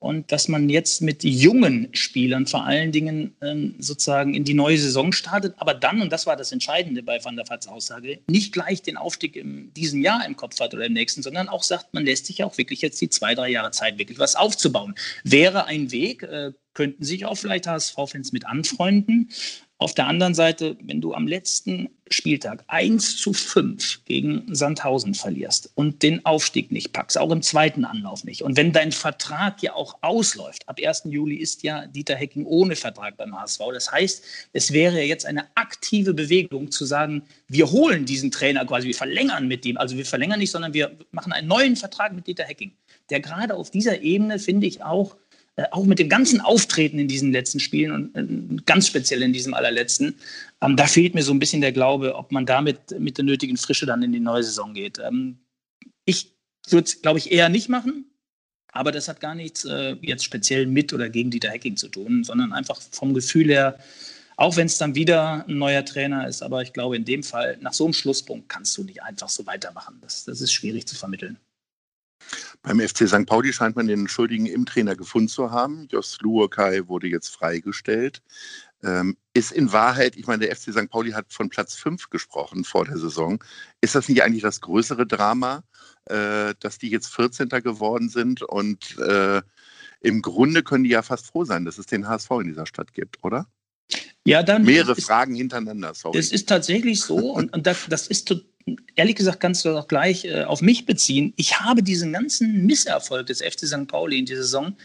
und 0.04 0.30
dass 0.32 0.48
man 0.48 0.68
jetzt 0.68 1.00
mit 1.00 1.24
jungen 1.24 1.88
Spielern 1.92 2.46
vor 2.46 2.66
allen 2.66 2.92
Dingen 2.92 3.34
ähm, 3.40 3.74
sozusagen 3.78 4.34
in 4.34 4.44
die 4.44 4.52
neue 4.52 4.76
Saison 4.76 5.12
startet, 5.12 5.54
aber 5.56 5.72
dann, 5.72 6.02
und 6.02 6.12
das 6.12 6.26
war 6.26 6.36
das 6.36 6.52
Entscheidende 6.52 7.02
bei 7.02 7.24
Van 7.24 7.36
der 7.36 7.48
Vaarts 7.48 7.68
Aussage, 7.68 8.20
nicht 8.28 8.52
gleich 8.52 8.82
den 8.82 8.98
Aufstieg 8.98 9.34
in 9.34 9.72
diesem 9.72 10.02
Jahr 10.02 10.26
im 10.26 10.36
Kopf 10.36 10.60
hat 10.60 10.74
oder 10.74 10.84
im 10.84 10.92
nächsten, 10.92 11.22
sondern 11.22 11.48
auch 11.48 11.62
sagt, 11.62 11.94
man 11.94 12.04
lässt 12.04 12.26
sich 12.26 12.44
auch 12.44 12.58
wirklich 12.58 12.82
jetzt 12.82 13.00
die 13.00 13.08
zwei, 13.08 13.34
drei 13.34 13.48
Jahre 13.48 13.70
Zeit, 13.70 13.96
wirklich 13.96 14.18
was 14.18 14.36
aufzubauen. 14.36 14.94
Wäre 15.24 15.64
ein 15.64 15.90
Weg, 15.90 16.22
äh, 16.22 16.52
könnten 16.74 17.02
sich 17.02 17.24
auch 17.24 17.36
vielleicht 17.36 17.66
HSV-Fans 17.66 18.32
mit 18.32 18.44
anfreunden. 18.44 19.30
Auf 19.84 19.92
der 19.92 20.06
anderen 20.06 20.32
Seite, 20.32 20.78
wenn 20.82 21.02
du 21.02 21.12
am 21.12 21.26
letzten 21.26 21.90
Spieltag 22.08 22.64
1 22.68 23.18
zu 23.18 23.34
5 23.34 24.06
gegen 24.06 24.46
Sandhausen 24.48 25.12
verlierst 25.12 25.72
und 25.74 26.02
den 26.02 26.24
Aufstieg 26.24 26.72
nicht 26.72 26.94
packst, 26.94 27.18
auch 27.18 27.30
im 27.30 27.42
zweiten 27.42 27.84
Anlauf 27.84 28.24
nicht, 28.24 28.40
und 28.40 28.56
wenn 28.56 28.72
dein 28.72 28.92
Vertrag 28.92 29.62
ja 29.62 29.74
auch 29.74 29.98
ausläuft, 30.00 30.66
ab 30.70 30.78
1. 30.82 31.02
Juli 31.04 31.36
ist 31.36 31.64
ja 31.64 31.86
Dieter 31.86 32.16
Hecking 32.16 32.46
ohne 32.46 32.76
Vertrag 32.76 33.18
beim 33.18 33.38
HSV, 33.38 33.60
das 33.74 33.92
heißt, 33.92 34.24
es 34.54 34.72
wäre 34.72 35.02
jetzt 35.02 35.26
eine 35.26 35.54
aktive 35.54 36.14
Bewegung 36.14 36.70
zu 36.70 36.86
sagen, 36.86 37.22
wir 37.48 37.70
holen 37.70 38.06
diesen 38.06 38.30
Trainer 38.30 38.64
quasi, 38.64 38.86
wir 38.86 38.94
verlängern 38.94 39.48
mit 39.48 39.66
ihm, 39.66 39.76
also 39.76 39.98
wir 39.98 40.06
verlängern 40.06 40.38
nicht, 40.38 40.50
sondern 40.50 40.72
wir 40.72 40.96
machen 41.10 41.30
einen 41.34 41.48
neuen 41.48 41.76
Vertrag 41.76 42.14
mit 42.14 42.26
Dieter 42.26 42.44
Hecking, 42.44 42.72
der 43.10 43.20
gerade 43.20 43.54
auf 43.54 43.70
dieser 43.70 44.00
Ebene, 44.00 44.38
finde 44.38 44.66
ich, 44.66 44.82
auch 44.82 45.14
auch 45.70 45.84
mit 45.84 45.98
dem 45.98 46.08
ganzen 46.08 46.40
Auftreten 46.40 46.98
in 46.98 47.08
diesen 47.08 47.32
letzten 47.32 47.60
Spielen 47.60 47.92
und 47.92 48.16
äh, 48.16 48.62
ganz 48.66 48.88
speziell 48.88 49.22
in 49.22 49.32
diesem 49.32 49.54
allerletzten, 49.54 50.16
ähm, 50.60 50.76
da 50.76 50.86
fehlt 50.86 51.14
mir 51.14 51.22
so 51.22 51.32
ein 51.32 51.38
bisschen 51.38 51.60
der 51.60 51.72
Glaube, 51.72 52.16
ob 52.16 52.32
man 52.32 52.46
damit 52.46 52.98
mit 52.98 53.18
der 53.18 53.24
nötigen 53.24 53.56
Frische 53.56 53.86
dann 53.86 54.02
in 54.02 54.12
die 54.12 54.20
neue 54.20 54.42
Saison 54.42 54.74
geht. 54.74 54.98
Ähm, 54.98 55.38
ich 56.04 56.34
würde 56.68 56.86
es, 56.86 57.02
glaube 57.02 57.18
ich, 57.18 57.30
eher 57.30 57.48
nicht 57.48 57.68
machen, 57.68 58.06
aber 58.72 58.90
das 58.90 59.06
hat 59.06 59.20
gar 59.20 59.34
nichts 59.34 59.64
äh, 59.64 59.96
jetzt 60.02 60.24
speziell 60.24 60.66
mit 60.66 60.92
oder 60.92 61.08
gegen 61.08 61.30
Dieter 61.30 61.50
Hacking 61.50 61.76
zu 61.76 61.88
tun, 61.88 62.24
sondern 62.24 62.52
einfach 62.52 62.80
vom 62.90 63.14
Gefühl 63.14 63.48
her, 63.48 63.78
auch 64.36 64.56
wenn 64.56 64.66
es 64.66 64.78
dann 64.78 64.96
wieder 64.96 65.46
ein 65.46 65.58
neuer 65.58 65.84
Trainer 65.84 66.26
ist, 66.26 66.42
aber 66.42 66.62
ich 66.62 66.72
glaube, 66.72 66.96
in 66.96 67.04
dem 67.04 67.22
Fall, 67.22 67.56
nach 67.60 67.72
so 67.72 67.84
einem 67.84 67.92
Schlusspunkt 67.92 68.48
kannst 68.48 68.76
du 68.76 68.82
nicht 68.82 69.02
einfach 69.04 69.28
so 69.28 69.46
weitermachen. 69.46 69.98
Das, 70.00 70.24
das 70.24 70.40
ist 70.40 70.52
schwierig 70.52 70.88
zu 70.88 70.96
vermitteln. 70.96 71.38
Beim 72.64 72.80
FC 72.80 73.06
St. 73.06 73.26
Pauli 73.26 73.52
scheint 73.52 73.76
man 73.76 73.86
den 73.86 74.08
Schuldigen 74.08 74.46
im 74.46 74.64
Trainer 74.64 74.96
gefunden 74.96 75.28
zu 75.28 75.50
haben. 75.50 75.86
Jos 75.90 76.18
Luokai 76.22 76.88
wurde 76.88 77.06
jetzt 77.08 77.28
freigestellt. 77.28 78.22
Ähm, 78.82 79.18
ist 79.34 79.52
in 79.52 79.70
Wahrheit, 79.70 80.16
ich 80.16 80.26
meine, 80.26 80.46
der 80.46 80.56
FC 80.56 80.72
St. 80.72 80.88
Pauli 80.88 81.10
hat 81.12 81.30
von 81.30 81.50
Platz 81.50 81.74
5 81.74 82.08
gesprochen 82.08 82.64
vor 82.64 82.86
der 82.86 82.96
Saison. 82.96 83.44
Ist 83.82 83.94
das 83.94 84.08
nicht 84.08 84.22
eigentlich 84.22 84.42
das 84.42 84.62
größere 84.62 85.06
Drama, 85.06 85.62
äh, 86.06 86.54
dass 86.58 86.78
die 86.78 86.88
jetzt 86.88 87.14
14. 87.14 87.50
geworden 87.50 88.08
sind? 88.08 88.40
Und 88.40 88.96
äh, 88.98 89.42
im 90.00 90.22
Grunde 90.22 90.62
können 90.62 90.84
die 90.84 90.90
ja 90.90 91.02
fast 91.02 91.26
froh 91.26 91.44
sein, 91.44 91.66
dass 91.66 91.76
es 91.76 91.84
den 91.84 92.08
HSV 92.08 92.30
in 92.40 92.48
dieser 92.48 92.66
Stadt 92.66 92.94
gibt, 92.94 93.22
oder? 93.22 93.46
Ja, 94.26 94.42
dann. 94.42 94.64
Mehrere 94.64 94.92
ist, 94.92 95.04
Fragen 95.04 95.34
hintereinander, 95.34 95.92
sorry. 95.92 96.18
Es 96.18 96.32
ist 96.32 96.48
tatsächlich 96.48 97.02
so 97.02 97.16
und, 97.32 97.52
und 97.52 97.66
das, 97.66 97.86
das 97.90 98.06
ist 98.06 98.26
ehrlich 98.96 99.16
gesagt, 99.16 99.40
kannst 99.40 99.64
du 99.64 99.70
das 99.70 99.84
auch 99.84 99.88
gleich 99.88 100.24
äh, 100.24 100.44
auf 100.44 100.62
mich 100.62 100.86
beziehen. 100.86 101.32
Ich 101.36 101.60
habe 101.60 101.82
diesen 101.82 102.12
ganzen 102.12 102.66
Misserfolg 102.66 103.26
des 103.26 103.42
FC 103.42 103.66
St. 103.66 103.86
Pauli 103.88 104.18
in 104.18 104.26
dieser 104.26 104.42
Saison 104.42 104.76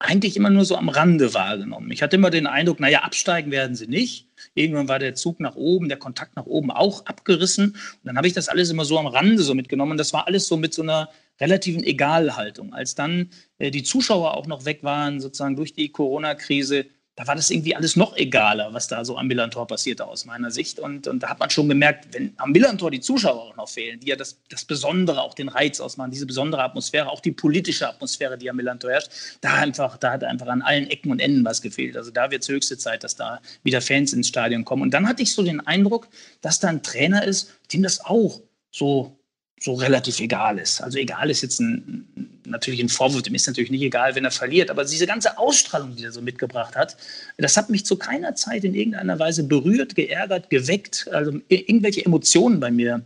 eigentlich 0.00 0.36
immer 0.36 0.48
nur 0.48 0.64
so 0.64 0.76
am 0.76 0.88
Rande 0.88 1.34
wahrgenommen. 1.34 1.90
Ich 1.90 2.02
hatte 2.02 2.16
immer 2.16 2.30
den 2.30 2.46
Eindruck, 2.46 2.80
naja, 2.80 3.00
absteigen 3.00 3.50
werden 3.50 3.76
sie 3.76 3.86
nicht. 3.86 4.28
Irgendwann 4.54 4.88
war 4.88 4.98
der 4.98 5.14
Zug 5.14 5.40
nach 5.40 5.56
oben, 5.56 5.90
der 5.90 5.98
Kontakt 5.98 6.36
nach 6.36 6.46
oben 6.46 6.70
auch 6.70 7.04
abgerissen. 7.04 7.72
Und 7.72 8.00
dann 8.04 8.16
habe 8.16 8.26
ich 8.26 8.32
das 8.32 8.48
alles 8.48 8.70
immer 8.70 8.86
so 8.86 8.98
am 8.98 9.06
Rande 9.06 9.42
so 9.42 9.54
mitgenommen. 9.54 9.92
Und 9.92 9.98
das 9.98 10.14
war 10.14 10.26
alles 10.26 10.46
so 10.46 10.56
mit 10.56 10.72
so 10.72 10.80
einer 10.80 11.10
relativen 11.38 11.84
Egalhaltung. 11.84 12.72
Als 12.72 12.94
dann 12.94 13.28
äh, 13.58 13.70
die 13.70 13.82
Zuschauer 13.82 14.34
auch 14.38 14.46
noch 14.46 14.64
weg 14.64 14.82
waren, 14.82 15.20
sozusagen 15.20 15.56
durch 15.56 15.74
die 15.74 15.90
Corona-Krise, 15.90 16.86
da 17.20 17.26
war 17.26 17.36
das 17.36 17.50
irgendwie 17.50 17.76
alles 17.76 17.96
noch 17.96 18.16
egaler, 18.16 18.72
was 18.72 18.88
da 18.88 19.04
so 19.04 19.18
am 19.18 19.26
Millantor 19.26 19.66
passierte 19.66 20.06
aus 20.06 20.24
meiner 20.24 20.50
Sicht. 20.50 20.80
Und, 20.80 21.06
und 21.06 21.22
da 21.22 21.28
hat 21.28 21.38
man 21.38 21.50
schon 21.50 21.68
gemerkt, 21.68 22.14
wenn 22.14 22.32
am 22.38 22.50
Millantor 22.50 22.90
die 22.90 23.00
Zuschauer 23.00 23.42
auch 23.42 23.56
noch 23.56 23.68
fehlen, 23.68 24.00
die 24.00 24.06
ja 24.06 24.16
das, 24.16 24.38
das 24.48 24.64
Besondere, 24.64 25.20
auch 25.20 25.34
den 25.34 25.50
Reiz 25.50 25.80
ausmachen, 25.80 26.12
diese 26.12 26.24
besondere 26.24 26.62
Atmosphäre, 26.62 27.10
auch 27.10 27.20
die 27.20 27.32
politische 27.32 27.86
Atmosphäre, 27.86 28.38
die 28.38 28.48
am 28.48 28.56
Millantor 28.56 28.92
herrscht, 28.92 29.10
da, 29.42 29.52
einfach, 29.52 29.98
da 29.98 30.12
hat 30.12 30.24
einfach 30.24 30.46
an 30.46 30.62
allen 30.62 30.88
Ecken 30.88 31.12
und 31.12 31.20
Enden 31.20 31.44
was 31.44 31.60
gefehlt. 31.60 31.94
Also 31.98 32.10
da 32.10 32.30
wird 32.30 32.40
es 32.42 32.48
höchste 32.48 32.78
Zeit, 32.78 33.04
dass 33.04 33.16
da 33.16 33.42
wieder 33.64 33.82
Fans 33.82 34.14
ins 34.14 34.28
Stadion 34.28 34.64
kommen. 34.64 34.80
Und 34.80 34.94
dann 34.94 35.06
hatte 35.06 35.22
ich 35.22 35.34
so 35.34 35.42
den 35.42 35.60
Eindruck, 35.60 36.08
dass 36.40 36.58
da 36.58 36.68
ein 36.68 36.82
Trainer 36.82 37.24
ist, 37.24 37.52
dem 37.70 37.82
das 37.82 38.02
auch 38.02 38.40
so 38.70 39.19
so 39.62 39.74
relativ 39.74 40.20
egal 40.20 40.58
ist. 40.58 40.80
Also 40.80 40.98
egal 40.98 41.30
ist 41.30 41.42
jetzt 41.42 41.60
ein, 41.60 42.08
natürlich 42.46 42.80
ein 42.80 42.88
Vorwurf, 42.88 43.22
dem 43.22 43.34
ist 43.34 43.46
natürlich 43.46 43.70
nicht 43.70 43.82
egal, 43.82 44.14
wenn 44.14 44.24
er 44.24 44.30
verliert, 44.30 44.70
aber 44.70 44.84
diese 44.84 45.06
ganze 45.06 45.36
Ausstrahlung, 45.36 45.96
die 45.96 46.04
er 46.04 46.12
so 46.12 46.22
mitgebracht 46.22 46.76
hat, 46.76 46.96
das 47.36 47.56
hat 47.58 47.68
mich 47.68 47.84
zu 47.84 47.96
keiner 47.96 48.34
Zeit 48.34 48.64
in 48.64 48.74
irgendeiner 48.74 49.18
Weise 49.18 49.44
berührt, 49.44 49.94
geärgert, 49.94 50.48
geweckt, 50.48 51.08
also 51.12 51.38
irgendwelche 51.48 52.04
Emotionen 52.04 52.58
bei 52.58 52.70
mir 52.70 53.02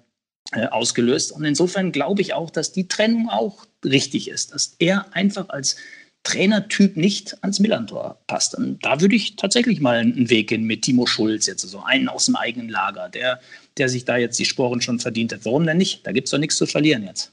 äh, 0.53 0.67
ausgelöst. 0.67 1.33
Und 1.33 1.45
insofern 1.45 1.91
glaube 1.91 2.23
ich 2.23 2.35
auch, 2.35 2.51
dass 2.51 2.71
die 2.71 2.87
Trennung 2.87 3.29
auch 3.29 3.67
richtig 3.85 4.29
ist, 4.29 4.55
dass 4.55 4.77
er 4.79 5.07
einfach 5.13 5.49
als 5.49 5.77
Trainertyp 6.25 6.97
nicht 6.97 7.37
ans 7.43 7.61
Millantor 7.61 8.19
passt. 8.27 8.55
Und 8.55 8.85
da 8.85 9.01
würde 9.01 9.15
ich 9.15 9.37
tatsächlich 9.37 9.81
mal 9.81 9.99
einen 9.99 10.31
Weg 10.31 10.49
gehen 10.49 10.65
mit 10.65 10.83
Timo 10.83 11.07
Schulz, 11.07 11.47
jetzt 11.47 11.63
so 11.63 11.83
einen 11.83 12.09
aus 12.09 12.27
dem 12.27 12.35
eigenen 12.35 12.69
Lager, 12.69 13.09
der, 13.09 13.41
der 13.77 13.89
sich 13.89 14.05
da 14.05 14.17
jetzt 14.17 14.39
die 14.39 14.45
Sporen 14.45 14.81
schon 14.81 14.99
verdient 14.99 15.33
hat. 15.33 15.45
Warum 15.45 15.67
denn 15.67 15.77
nicht? 15.77 16.07
Da 16.07 16.13
gibt 16.13 16.27
es 16.27 16.31
doch 16.33 16.39
nichts 16.39 16.57
zu 16.57 16.67
verlieren 16.67 17.05
jetzt. 17.05 17.31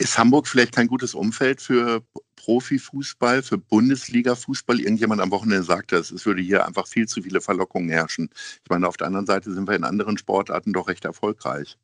Ist 0.00 0.16
Hamburg 0.16 0.46
vielleicht 0.46 0.72
kein 0.72 0.86
gutes 0.86 1.12
Umfeld 1.12 1.60
für 1.60 2.04
Profifußball, 2.36 3.42
für 3.42 3.58
Bundesliga-Fußball? 3.58 4.78
Irgendjemand 4.78 5.20
am 5.20 5.32
Wochenende 5.32 5.64
sagte, 5.64 5.96
es 5.96 6.24
würde 6.24 6.40
hier 6.40 6.64
einfach 6.64 6.86
viel 6.86 7.08
zu 7.08 7.20
viele 7.20 7.40
Verlockungen 7.40 7.90
herrschen. 7.90 8.30
Ich 8.62 8.70
meine, 8.70 8.86
auf 8.86 8.96
der 8.96 9.08
anderen 9.08 9.26
Seite 9.26 9.52
sind 9.52 9.66
wir 9.66 9.74
in 9.74 9.82
anderen 9.82 10.16
Sportarten 10.16 10.72
doch 10.72 10.86
recht 10.86 11.04
erfolgreich. 11.04 11.76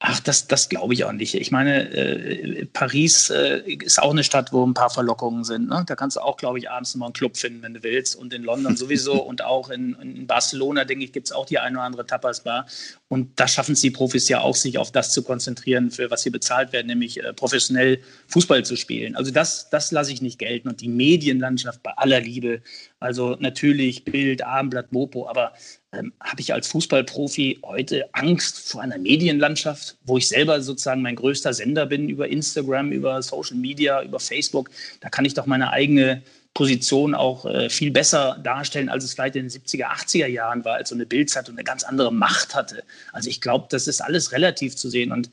Ach, 0.00 0.20
das, 0.20 0.46
das 0.46 0.68
glaube 0.68 0.94
ich 0.94 1.02
auch 1.02 1.12
nicht. 1.12 1.34
Ich 1.34 1.50
meine, 1.50 1.90
äh, 1.90 2.66
Paris 2.66 3.30
äh, 3.30 3.62
ist 3.66 4.00
auch 4.00 4.12
eine 4.12 4.22
Stadt, 4.22 4.52
wo 4.52 4.64
ein 4.64 4.72
paar 4.72 4.90
Verlockungen 4.90 5.42
sind. 5.42 5.68
Ne? 5.68 5.82
Da 5.88 5.96
kannst 5.96 6.16
du 6.16 6.20
auch, 6.20 6.36
glaube 6.36 6.60
ich, 6.60 6.70
abends 6.70 6.94
mal 6.94 7.06
einen 7.06 7.14
Club 7.14 7.36
finden, 7.36 7.62
wenn 7.62 7.74
du 7.74 7.82
willst. 7.82 8.14
Und 8.14 8.32
in 8.32 8.44
London 8.44 8.76
sowieso 8.76 9.20
und 9.20 9.42
auch 9.42 9.70
in, 9.70 9.96
in 10.00 10.28
Barcelona, 10.28 10.84
denke 10.84 11.04
ich, 11.04 11.12
gibt 11.12 11.26
es 11.26 11.32
auch 11.32 11.46
die 11.46 11.58
eine 11.58 11.78
oder 11.78 11.84
andere 11.84 12.06
Tapas-Bar. 12.06 12.66
Und 13.08 13.40
da 13.40 13.48
schaffen 13.48 13.72
es 13.72 13.80
die 13.80 13.90
Profis 13.90 14.28
ja 14.28 14.40
auch, 14.40 14.54
sich 14.54 14.78
auf 14.78 14.92
das 14.92 15.12
zu 15.12 15.24
konzentrieren, 15.24 15.90
für 15.90 16.12
was 16.12 16.22
sie 16.22 16.30
bezahlt 16.30 16.72
werden, 16.72 16.86
nämlich 16.86 17.20
äh, 17.20 17.32
professionell 17.32 18.00
Fußball 18.28 18.64
zu 18.64 18.76
spielen. 18.76 19.16
Also 19.16 19.32
das, 19.32 19.68
das 19.70 19.90
lasse 19.90 20.12
ich 20.12 20.22
nicht 20.22 20.38
gelten. 20.38 20.68
Und 20.68 20.80
die 20.80 20.88
Medienlandschaft 20.88 21.82
bei 21.82 21.90
aller 21.96 22.20
Liebe, 22.20 22.62
also 23.00 23.36
natürlich 23.38 24.04
Bild, 24.04 24.42
Abendblatt, 24.42 24.92
Mopo, 24.92 25.28
aber 25.28 25.52
ähm, 25.92 26.12
habe 26.20 26.40
ich 26.40 26.52
als 26.52 26.68
Fußballprofi 26.68 27.60
heute 27.64 28.12
Angst 28.12 28.68
vor 28.70 28.82
einer 28.82 28.98
Medienlandschaft, 28.98 29.96
wo 30.04 30.18
ich 30.18 30.28
selber 30.28 30.60
sozusagen 30.60 31.02
mein 31.02 31.16
größter 31.16 31.54
Sender 31.54 31.86
bin 31.86 32.08
über 32.08 32.28
Instagram, 32.28 32.92
über 32.92 33.22
Social 33.22 33.56
Media, 33.56 34.02
über 34.02 34.20
Facebook. 34.20 34.70
Da 35.00 35.08
kann 35.08 35.24
ich 35.24 35.34
doch 35.34 35.46
meine 35.46 35.70
eigene 35.70 36.22
Position 36.54 37.14
auch 37.14 37.46
äh, 37.46 37.70
viel 37.70 37.92
besser 37.92 38.38
darstellen, 38.42 38.88
als 38.88 39.04
es 39.04 39.14
vielleicht 39.14 39.36
in 39.36 39.48
den 39.48 39.50
70er, 39.50 39.86
80er 39.86 40.26
Jahren 40.26 40.64
war, 40.64 40.74
als 40.74 40.88
so 40.88 40.94
eine 40.96 41.06
Bildzeitung 41.06 41.54
eine 41.54 41.62
ganz 41.62 41.84
andere 41.84 42.12
Macht 42.12 42.54
hatte. 42.56 42.82
Also 43.12 43.30
ich 43.30 43.40
glaube, 43.40 43.66
das 43.70 43.86
ist 43.86 44.00
alles 44.00 44.32
relativ 44.32 44.74
zu 44.74 44.90
sehen 44.90 45.12
und 45.12 45.30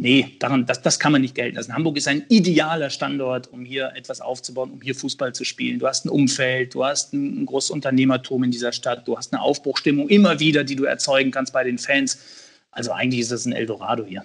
Nee, 0.00 0.36
daran, 0.40 0.66
das, 0.66 0.82
das 0.82 0.98
kann 0.98 1.12
man 1.12 1.22
nicht 1.22 1.34
gelten 1.34 1.56
lassen. 1.56 1.72
Hamburg 1.72 1.96
ist 1.96 2.08
ein 2.08 2.24
idealer 2.28 2.90
Standort, 2.90 3.52
um 3.52 3.64
hier 3.64 3.92
etwas 3.94 4.20
aufzubauen, 4.20 4.70
um 4.72 4.82
hier 4.82 4.94
Fußball 4.94 5.32
zu 5.34 5.44
spielen. 5.44 5.78
Du 5.78 5.86
hast 5.86 6.04
ein 6.04 6.08
Umfeld, 6.08 6.74
du 6.74 6.84
hast 6.84 7.12
ein, 7.14 7.42
ein 7.42 7.46
großes 7.46 7.70
Unternehmertum 7.70 8.44
in 8.44 8.50
dieser 8.50 8.72
Stadt, 8.72 9.06
du 9.06 9.16
hast 9.16 9.32
eine 9.32 9.40
Aufbruchstimmung 9.40 10.08
immer 10.08 10.40
wieder, 10.40 10.64
die 10.64 10.76
du 10.76 10.84
erzeugen 10.84 11.30
kannst 11.30 11.52
bei 11.52 11.64
den 11.64 11.78
Fans. 11.78 12.18
Also 12.72 12.90
eigentlich 12.90 13.20
ist 13.20 13.30
das 13.30 13.46
ein 13.46 13.52
Eldorado 13.52 14.04
hier. 14.04 14.24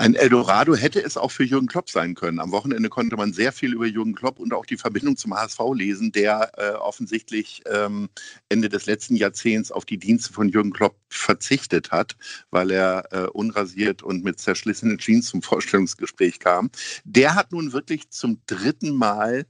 Ein 0.00 0.14
Eldorado 0.14 0.74
hätte 0.74 1.04
es 1.04 1.18
auch 1.18 1.30
für 1.30 1.44
Jürgen 1.44 1.66
Klopp 1.66 1.90
sein 1.90 2.14
können. 2.14 2.40
Am 2.40 2.52
Wochenende 2.52 2.88
konnte 2.88 3.18
man 3.18 3.34
sehr 3.34 3.52
viel 3.52 3.74
über 3.74 3.84
Jürgen 3.84 4.14
Klopp 4.14 4.38
und 4.38 4.54
auch 4.54 4.64
die 4.64 4.78
Verbindung 4.78 5.18
zum 5.18 5.34
HSV 5.34 5.58
lesen, 5.74 6.10
der 6.10 6.52
äh, 6.56 6.70
offensichtlich 6.70 7.60
ähm, 7.66 8.08
Ende 8.48 8.70
des 8.70 8.86
letzten 8.86 9.14
Jahrzehnts 9.14 9.70
auf 9.70 9.84
die 9.84 9.98
Dienste 9.98 10.32
von 10.32 10.48
Jürgen 10.48 10.72
Klopp 10.72 10.96
verzichtet 11.10 11.90
hat, 11.90 12.16
weil 12.50 12.70
er 12.70 13.08
äh, 13.10 13.26
unrasiert 13.26 14.02
und 14.02 14.24
mit 14.24 14.40
zerschlissenen 14.40 14.96
Jeans 14.96 15.26
zum 15.26 15.42
Vorstellungsgespräch 15.42 16.38
kam. 16.38 16.70
Der 17.04 17.34
hat 17.34 17.52
nun 17.52 17.74
wirklich 17.74 18.08
zum 18.08 18.40
dritten 18.46 18.94
Mal 18.94 19.44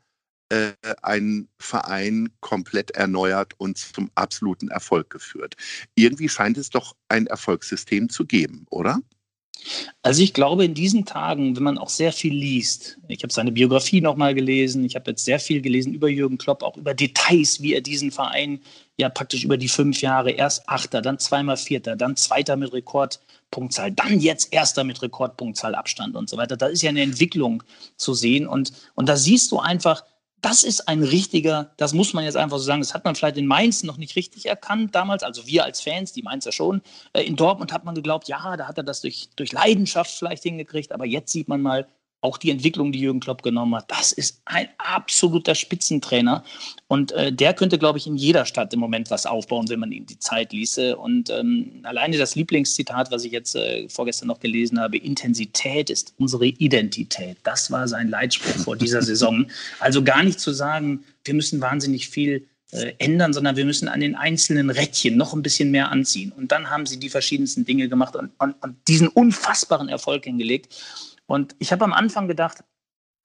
äh, 0.49 0.73
einen 1.01 1.49
Verein 1.61 2.29
komplett 2.41 2.91
erneuert 2.91 3.55
und 3.59 3.79
zum 3.79 4.11
absoluten 4.17 4.67
Erfolg 4.67 5.11
geführt. 5.11 5.55
Irgendwie 5.95 6.29
scheint 6.29 6.59
es 6.59 6.71
doch 6.71 6.97
ein 7.09 7.29
Erfolgssystem 7.29 8.09
zu 8.09 8.27
geben, 8.27 8.67
oder? 8.69 8.99
Also 10.03 10.23
ich 10.23 10.33
glaube, 10.33 10.65
in 10.65 10.75
diesen 10.75 11.05
Tagen, 11.05 11.57
wenn 11.57 11.63
man 11.63 11.79
auch 11.79 11.89
sehr 11.89 12.13
viel 12.13 12.33
liest, 12.33 12.99
ich 13.09 13.23
habe 13.23 13.33
seine 13.33 13.53
Biografie 13.53 14.01
nochmal 14.01 14.35
gelesen, 14.35 14.85
ich 14.85 14.95
habe 14.97 15.11
jetzt 15.11 15.25
sehr 15.25 15.39
viel 15.39 15.61
gelesen 15.61 15.93
über 15.93 16.09
Jürgen 16.09 16.39
Klopp, 16.39 16.63
auch 16.63 16.77
über 16.77 16.95
Details, 16.95 17.61
wie 17.61 17.75
er 17.75 17.81
diesen 17.81 18.11
Verein 18.11 18.61
ja 18.97 19.09
praktisch 19.09 19.45
über 19.45 19.57
die 19.57 19.69
fünf 19.69 20.01
Jahre, 20.01 20.31
erst 20.31 20.69
Achter, 20.69 21.03
dann 21.03 21.19
zweimal 21.19 21.57
Vierter, 21.57 21.97
dann 21.97 22.17
Zweiter 22.17 22.57
mit 22.57 22.73
Rekordpunktzahl, 22.73 23.93
dann 23.93 24.21
jetzt 24.21 24.53
Erster 24.53 24.85
mit 24.85 25.03
Rekordpunktzahl 25.03 25.75
Abstand 25.75 26.17
und 26.17 26.29
so 26.29 26.37
weiter. 26.37 26.57
Da 26.57 26.67
ist 26.67 26.83
ja 26.83 26.91
eine 26.91 27.03
Entwicklung 27.03 27.63
zu 27.97 28.15
sehen 28.15 28.47
und, 28.47 28.73
und 28.95 29.09
da 29.09 29.17
siehst 29.17 29.53
du 29.53 29.59
einfach, 29.59 30.05
das 30.41 30.63
ist 30.63 30.89
ein 30.89 31.03
richtiger, 31.03 31.73
das 31.77 31.93
muss 31.93 32.13
man 32.15 32.25
jetzt 32.25 32.37
einfach 32.37 32.59
so 32.59 32.65
sagen, 32.65 32.81
das 32.81 32.95
hat 32.95 33.05
man 33.05 33.15
vielleicht 33.15 33.37
in 33.37 33.47
Mainz 33.47 33.83
noch 33.83 33.97
nicht 33.97 34.17
richtig 34.17 34.47
erkannt 34.47 34.95
damals, 34.95 35.23
also 35.23 35.47
wir 35.47 35.65
als 35.65 35.81
Fans, 35.81 36.13
die 36.13 36.23
Mainzer 36.23 36.53
schon. 36.53 36.83
Äh, 37.13 37.23
in 37.23 37.37
Dortmund 37.37 37.73
hat 37.73 37.85
man 37.85 37.95
geglaubt, 37.95 38.29
ja, 38.29 38.57
da 38.57 38.67
hat 38.67 38.79
er 38.79 38.85
das 38.85 39.01
durch, 39.01 39.29
durch 39.37 39.53
Leidenschaft 39.53 40.11
vielleicht 40.11 40.43
hingekriegt, 40.43 40.93
aber 40.93 41.05
jetzt 41.05 41.33
sieht 41.33 41.49
man 41.49 41.61
mal, 41.61 41.87
auch 42.23 42.37
die 42.37 42.51
Entwicklung, 42.51 42.93
die 42.93 43.01
Jürgen 43.01 43.21
Klopp 43.21 43.43
genommen 43.43 43.75
hat, 43.77 43.91
das 43.91 44.13
ist 44.13 44.43
ein 44.45 44.69
absoluter 44.79 45.55
Spitzentrainer. 45.55 46.45
Und 46.87 47.13
äh, 47.13 47.33
der 47.33 47.55
könnte, 47.55 47.79
glaube 47.79 47.99
ich, 47.99 48.07
in 48.07 48.17
jeder 48.17 48.45
Stadt 48.45 48.75
im 48.75 48.81
Moment 48.81 49.11
was 49.11 49.25
aufbauen, 49.25 49.69
wenn 49.69 49.81
man 49.81 49.93
ihm 49.93 50.07
die 50.07 50.19
Zeit 50.19 50.53
ließe. 50.53 50.97
Und 50.97 51.31
ähm, 51.31 51.81
alleine 51.85 52.19
das 52.19 52.35
Lieblingszitat, 52.35 53.11
was 53.11 53.25
ich 53.25 53.33
jetzt 53.33 53.57
äh, 53.57 53.89
vorgestern 53.89 54.29
noch 54.29 54.41
gelesen 54.41 54.79
habe, 54.79 54.99
Intensität 54.99 55.89
ist 55.89 56.15
unsere 56.19 56.47
Identität. 56.47 57.39
Das 57.43 57.71
war 57.71 57.89
sein 57.89 58.09
Leitspruch 58.09 58.65
vor 58.65 58.77
dieser 58.77 59.03
Saison. 59.03 59.47
Also 59.79 60.03
gar 60.03 60.23
nicht 60.23 60.41
zu 60.41 60.53
sagen, 60.53 61.05
wir 61.25 61.35
müssen 61.35 61.61
wahnsinnig 61.61 62.09
viel 62.09 62.47
äh, 62.73 62.93
ändern, 62.99 63.33
sondern 63.33 63.57
wir 63.57 63.65
müssen 63.65 63.89
an 63.89 63.99
den 63.99 64.15
einzelnen 64.15 64.71
Rädchen 64.71 65.17
noch 65.17 65.35
ein 65.35 65.43
bisschen 65.43 65.71
mehr 65.71 65.91
anziehen. 65.91 66.31
Und 66.31 66.53
dann 66.53 66.71
haben 66.71 66.87
sie 66.87 67.01
die 67.01 67.09
verschiedensten 67.09 67.65
Dinge 67.65 67.89
gemacht 67.89 68.15
und, 68.15 68.31
und, 68.39 68.55
und 68.63 68.77
diesen 68.87 69.09
unfassbaren 69.09 69.89
Erfolg 69.89 70.25
hingelegt. 70.25 70.69
Und 71.31 71.55
ich 71.61 71.71
habe 71.71 71.85
am 71.85 71.93
Anfang 71.93 72.27
gedacht, 72.27 72.65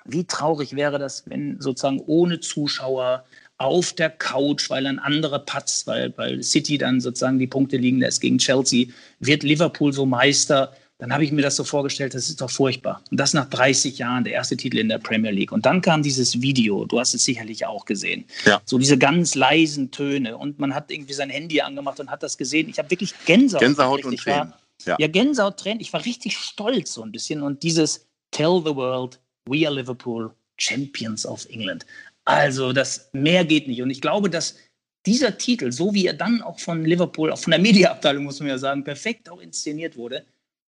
wie 0.05 0.25
traurig 0.25 0.75
wäre 0.75 0.99
das, 0.99 1.23
wenn 1.25 1.59
sozusagen 1.59 1.99
ohne 2.05 2.39
Zuschauer 2.39 3.25
auf 3.57 3.93
der 3.93 4.11
Couch, 4.11 4.69
weil 4.69 4.85
ein 4.85 4.99
anderer 4.99 5.39
patzt, 5.39 5.87
weil 5.87 6.11
bei 6.11 6.39
City 6.43 6.77
dann 6.77 7.01
sozusagen 7.01 7.39
die 7.39 7.47
Punkte 7.47 7.77
liegen 7.77 7.97
lässt 7.97 8.21
gegen 8.21 8.37
Chelsea, 8.37 8.89
wird 9.19 9.41
Liverpool 9.41 9.91
so 9.91 10.05
Meister. 10.05 10.71
Dann 10.99 11.11
habe 11.11 11.23
ich 11.23 11.31
mir 11.31 11.41
das 11.41 11.55
so 11.55 11.63
vorgestellt, 11.63 12.13
das 12.13 12.29
ist 12.29 12.41
doch 12.41 12.51
furchtbar. 12.51 13.01
Und 13.09 13.19
das 13.19 13.33
nach 13.33 13.49
30 13.49 13.97
Jahren, 13.97 14.23
der 14.23 14.33
erste 14.33 14.55
Titel 14.55 14.77
in 14.77 14.87
der 14.87 14.99
Premier 14.99 15.31
League. 15.31 15.51
Und 15.51 15.65
dann 15.65 15.81
kam 15.81 16.03
dieses 16.03 16.39
Video, 16.43 16.85
du 16.85 16.99
hast 16.99 17.15
es 17.15 17.25
sicherlich 17.25 17.65
auch 17.65 17.85
gesehen. 17.85 18.25
Ja. 18.45 18.61
So 18.65 18.77
diese 18.77 18.99
ganz 18.99 19.33
leisen 19.33 19.89
Töne. 19.89 20.37
Und 20.37 20.59
man 20.59 20.75
hat 20.75 20.91
irgendwie 20.91 21.13
sein 21.13 21.31
Handy 21.31 21.59
angemacht 21.59 21.99
und 21.99 22.11
hat 22.11 22.21
das 22.21 22.37
gesehen. 22.37 22.69
Ich 22.69 22.77
habe 22.77 22.91
wirklich 22.91 23.15
Gänsehaut. 23.25 23.61
Gänsehaut 23.61 24.05
und 24.05 24.19
Tränen. 24.19 24.53
Ja, 24.85 24.95
ja 24.99 25.07
Gänsehaut-Tränen. 25.07 25.79
Ich 25.79 25.93
war 25.93 26.03
richtig 26.05 26.37
stolz 26.37 26.93
so 26.93 27.03
ein 27.03 27.11
bisschen. 27.11 27.41
Und 27.41 27.63
dieses 27.63 28.07
Tell 28.31 28.61
the 28.63 28.75
World, 28.75 29.19
we 29.45 29.65
are 29.65 29.75
Liverpool, 29.75 30.33
Champions 30.57 31.25
of 31.25 31.45
England. 31.49 31.85
Also 32.25 32.73
das 32.73 33.09
mehr 33.13 33.45
geht 33.45 33.67
nicht. 33.67 33.81
Und 33.81 33.89
ich 33.89 34.01
glaube, 34.01 34.29
dass 34.29 34.55
dieser 35.05 35.37
Titel, 35.37 35.71
so 35.71 35.93
wie 35.93 36.07
er 36.07 36.13
dann 36.13 36.41
auch 36.41 36.59
von 36.59 36.83
Liverpool, 36.83 37.31
auch 37.31 37.37
von 37.37 37.51
der 37.51 37.59
Mediaabteilung, 37.59 38.23
muss 38.23 38.39
man 38.39 38.49
ja 38.49 38.57
sagen, 38.57 38.83
perfekt 38.83 39.29
auch 39.29 39.39
inszeniert 39.39 39.95
wurde, 39.95 40.25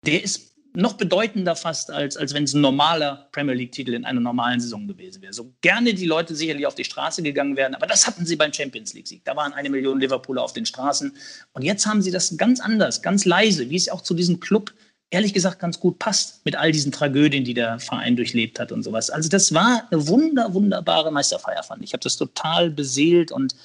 der 0.06 0.24
ist 0.24 0.56
noch 0.80 0.94
bedeutender 0.94 1.56
fast, 1.56 1.92
als, 1.92 2.18
als 2.18 2.34
wenn 2.34 2.44
es 2.44 2.54
ein 2.54 2.62
normaler 2.62 3.28
Premier 3.32 3.56
League-Titel 3.56 3.94
in 3.94 4.06
einer 4.06 4.20
normalen 4.20 4.60
Saison 4.60 4.88
gewesen 4.88 5.22
wäre. 5.22 5.34
So 5.34 5.54
gerne 5.62 5.94
die 5.94 6.06
Leute 6.06 6.36
sicherlich 6.36 6.66
auf 6.66 6.76
die 6.76 6.84
Straße 6.84 7.22
gegangen 7.22 7.56
wären, 7.56 7.76
aber 7.76 7.88
das 7.88 8.08
hatten 8.08 8.26
sie 8.26 8.36
beim 8.36 8.54
Champions 8.54 8.94
League-Sieg. 8.94 9.24
Da 9.26 9.36
waren 9.36 9.54
eine 9.54 9.70
Million 9.70 10.00
Liverpooler 10.00 10.44
auf 10.44 10.54
den 10.54 10.66
Straßen. 10.66 11.16
Und 11.54 11.62
jetzt 11.64 11.86
haben 11.86 12.02
sie 12.02 12.12
das 12.12 12.38
ganz 12.38 12.60
anders, 12.60 13.02
ganz 13.02 13.26
leise, 13.26 13.70
wie 13.70 13.76
es 13.76 13.90
auch 13.90 14.02
zu 14.02 14.14
diesem 14.14 14.40
Club 14.40 14.74
ehrlich 15.12 15.34
gesagt 15.34 15.60
ganz 15.60 15.80
gut 15.80 16.00
passt 16.00 16.46
mit 16.46 16.56
all 16.56 16.72
diesen 16.72 16.92
Tragödien, 16.92 17.44
die 17.44 17.54
der 17.54 17.80
Verein 17.80 18.16
durchlebt 18.16 18.60
hat 18.60 18.72
und 18.72 18.84
sowas. 18.84 19.10
Also 19.10 19.30
das 19.30 19.54
war 19.54 19.88
eine 19.90 20.08
wunder, 20.08 20.54
wunderbare 20.54 21.12
Meisterfeier, 21.12 21.64
fand 21.64 21.84
ich. 21.84 21.90
Ich 21.90 21.94
habe 21.94 22.04
das 22.04 22.18
total 22.18 22.70
beseelt 22.70 23.32
und, 23.32 23.56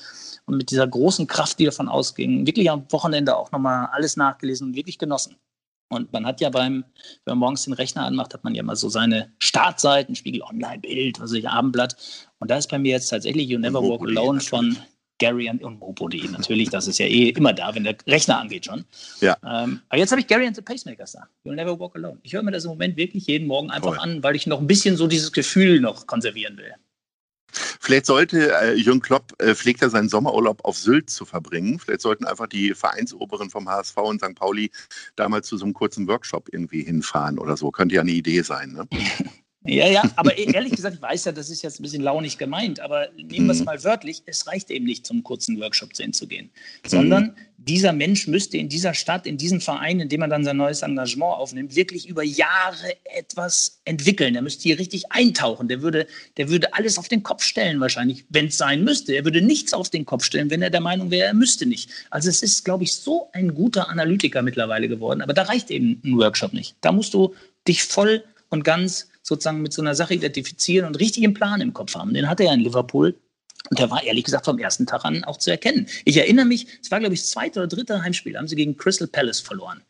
und 0.46 0.56
mit 0.56 0.70
dieser 0.70 0.86
großen 0.86 1.26
Kraft, 1.26 1.58
die 1.58 1.66
davon 1.66 1.88
ausging, 1.88 2.46
wirklich 2.46 2.70
am 2.70 2.90
Wochenende 2.90 3.36
auch 3.36 3.52
nochmal 3.52 3.88
alles 3.92 4.16
nachgelesen 4.16 4.68
und 4.68 4.76
wirklich 4.76 4.98
genossen. 4.98 5.36
Und 5.94 6.12
man 6.12 6.26
hat 6.26 6.40
ja 6.40 6.50
beim, 6.50 6.84
wenn 7.24 7.32
man 7.32 7.38
morgens 7.38 7.64
den 7.64 7.72
Rechner 7.72 8.04
anmacht, 8.04 8.34
hat 8.34 8.44
man 8.44 8.54
ja 8.54 8.62
mal 8.62 8.76
so 8.76 8.88
seine 8.88 9.32
Startseiten, 9.38 10.14
Spiegel 10.14 10.42
Online, 10.42 10.78
Bild, 10.78 11.20
was 11.20 11.30
weiß 11.30 11.38
ich, 11.38 11.48
Abendblatt. 11.48 11.96
Und 12.38 12.50
da 12.50 12.56
ist 12.56 12.70
bei 12.70 12.78
mir 12.78 12.92
jetzt 12.92 13.08
tatsächlich 13.08 13.48
You 13.48 13.58
Never 13.58 13.82
Walk 13.82 14.02
Alone 14.02 14.40
von 14.40 14.76
Gary 15.18 15.48
and, 15.48 15.62
und 15.62 15.78
Mopo.de 15.78 16.28
natürlich, 16.28 16.70
das 16.70 16.88
ist 16.88 16.98
ja 16.98 17.06
eh 17.06 17.30
immer 17.30 17.52
da, 17.52 17.74
wenn 17.74 17.84
der 17.84 17.96
Rechner 18.06 18.38
angeht 18.38 18.66
schon. 18.66 18.84
Ja. 19.20 19.36
Ähm, 19.44 19.80
aber 19.88 19.98
jetzt 19.98 20.10
habe 20.10 20.20
ich 20.20 20.26
Gary 20.26 20.46
and 20.46 20.56
the 20.56 20.62
Pacemakers 20.62 21.12
da. 21.12 21.28
You'll 21.44 21.54
Never 21.54 21.78
Walk 21.78 21.94
Alone. 21.96 22.18
Ich 22.22 22.32
höre 22.32 22.42
mir 22.42 22.50
das 22.50 22.64
im 22.64 22.70
Moment 22.70 22.96
wirklich 22.96 23.26
jeden 23.26 23.46
Morgen 23.46 23.70
einfach 23.70 23.94
Voll. 23.94 23.98
an, 23.98 24.22
weil 24.22 24.34
ich 24.34 24.46
noch 24.46 24.60
ein 24.60 24.66
bisschen 24.66 24.96
so 24.96 25.06
dieses 25.06 25.32
Gefühl 25.32 25.80
noch 25.80 26.06
konservieren 26.06 26.56
will. 26.56 26.74
Vielleicht 27.84 28.06
sollte 28.06 28.50
äh, 28.50 28.72
Jürgen 28.76 29.02
Klopp 29.02 29.34
äh, 29.42 29.54
pflegt 29.54 29.82
er 29.82 29.90
seinen 29.90 30.08
Sommerurlaub 30.08 30.64
auf 30.64 30.78
Sylt 30.78 31.10
zu 31.10 31.26
verbringen. 31.26 31.78
Vielleicht 31.78 32.00
sollten 32.00 32.24
einfach 32.24 32.46
die 32.46 32.72
Vereinsoberen 32.72 33.50
vom 33.50 33.68
HSV 33.68 33.98
und 33.98 34.24
St. 34.24 34.34
Pauli 34.34 34.70
da 35.16 35.28
mal 35.28 35.44
zu 35.44 35.58
so 35.58 35.66
einem 35.66 35.74
kurzen 35.74 36.08
Workshop 36.08 36.48
irgendwie 36.50 36.82
hinfahren 36.82 37.38
oder 37.38 37.58
so. 37.58 37.70
Könnte 37.70 37.96
ja 37.96 38.00
eine 38.00 38.12
Idee 38.12 38.40
sein. 38.40 38.72
Ne? 38.72 38.88
Ja, 39.66 39.88
ja, 39.88 40.02
aber 40.16 40.36
ehrlich 40.54 40.72
gesagt, 40.72 40.96
ich 40.96 41.02
weiß 41.02 41.24
ja, 41.24 41.32
das 41.32 41.48
ist 41.48 41.62
jetzt 41.62 41.80
ein 41.80 41.82
bisschen 41.82 42.02
launig 42.02 42.36
gemeint, 42.36 42.80
aber 42.80 43.08
nehmen 43.16 43.46
wir 43.46 43.52
es 43.52 43.60
mhm. 43.60 43.64
mal 43.64 43.82
wörtlich, 43.82 44.22
es 44.26 44.46
reicht 44.46 44.70
eben 44.70 44.84
nicht, 44.84 45.06
zum 45.06 45.22
kurzen 45.22 45.58
Workshop 45.58 45.94
zu 45.94 46.26
gehen, 46.26 46.50
sondern 46.86 47.24
mhm. 47.24 47.34
dieser 47.56 47.94
Mensch 47.94 48.26
müsste 48.26 48.58
in 48.58 48.68
dieser 48.68 48.92
Stadt, 48.92 49.26
in 49.26 49.38
diesem 49.38 49.62
Verein, 49.62 50.00
in 50.00 50.10
dem 50.10 50.20
er 50.20 50.28
dann 50.28 50.44
sein 50.44 50.58
neues 50.58 50.82
Engagement 50.82 51.38
aufnimmt, 51.38 51.74
wirklich 51.76 52.06
über 52.06 52.22
Jahre 52.22 52.94
etwas 53.04 53.80
entwickeln. 53.86 54.34
Er 54.34 54.42
müsste 54.42 54.64
hier 54.64 54.78
richtig 54.78 55.10
eintauchen. 55.10 55.68
Der 55.68 55.80
würde, 55.80 56.06
der 56.36 56.50
würde 56.50 56.74
alles 56.74 56.98
auf 56.98 57.08
den 57.08 57.22
Kopf 57.22 57.42
stellen 57.42 57.80
wahrscheinlich, 57.80 58.26
wenn 58.28 58.48
es 58.48 58.58
sein 58.58 58.84
müsste. 58.84 59.14
Er 59.14 59.24
würde 59.24 59.40
nichts 59.40 59.72
auf 59.72 59.88
den 59.88 60.04
Kopf 60.04 60.24
stellen, 60.24 60.50
wenn 60.50 60.60
er 60.60 60.70
der 60.70 60.82
Meinung 60.82 61.10
wäre, 61.10 61.28
er 61.28 61.34
müsste 61.34 61.64
nicht. 61.64 61.88
Also 62.10 62.28
es 62.28 62.42
ist, 62.42 62.66
glaube 62.66 62.84
ich, 62.84 62.92
so 62.92 63.30
ein 63.32 63.54
guter 63.54 63.88
Analytiker 63.88 64.42
mittlerweile 64.42 64.88
geworden, 64.88 65.22
aber 65.22 65.32
da 65.32 65.42
reicht 65.42 65.70
eben 65.70 66.02
ein 66.04 66.18
Workshop 66.18 66.52
nicht. 66.52 66.76
Da 66.82 66.92
musst 66.92 67.14
du 67.14 67.34
dich 67.66 67.82
voll 67.82 68.24
und 68.50 68.62
ganz 68.62 69.08
sozusagen 69.24 69.62
mit 69.62 69.72
so 69.72 69.82
einer 69.82 69.94
Sache 69.94 70.14
identifizieren 70.14 70.86
und 70.86 71.00
richtig 71.00 71.24
einen 71.24 71.34
Plan 71.34 71.60
im 71.60 71.72
Kopf 71.72 71.96
haben. 71.96 72.14
Den 72.14 72.28
hatte 72.28 72.44
er 72.44 72.54
in 72.54 72.60
Liverpool. 72.60 73.18
Und 73.70 73.78
der 73.78 73.90
war 73.90 74.04
ehrlich 74.04 74.24
gesagt 74.24 74.44
vom 74.44 74.58
ersten 74.58 74.86
Tag 74.86 75.04
an 75.06 75.24
auch 75.24 75.38
zu 75.38 75.50
erkennen. 75.50 75.86
Ich 76.04 76.18
erinnere 76.18 76.44
mich, 76.44 76.66
es 76.82 76.90
war, 76.90 77.00
glaube 77.00 77.14
ich, 77.14 77.22
das 77.22 77.30
zweite 77.30 77.60
oder 77.60 77.68
dritte 77.68 78.02
Heimspiel, 78.02 78.36
haben 78.36 78.46
sie 78.46 78.56
gegen 78.56 78.76
Crystal 78.76 79.08
Palace 79.08 79.40
verloren. 79.40 79.82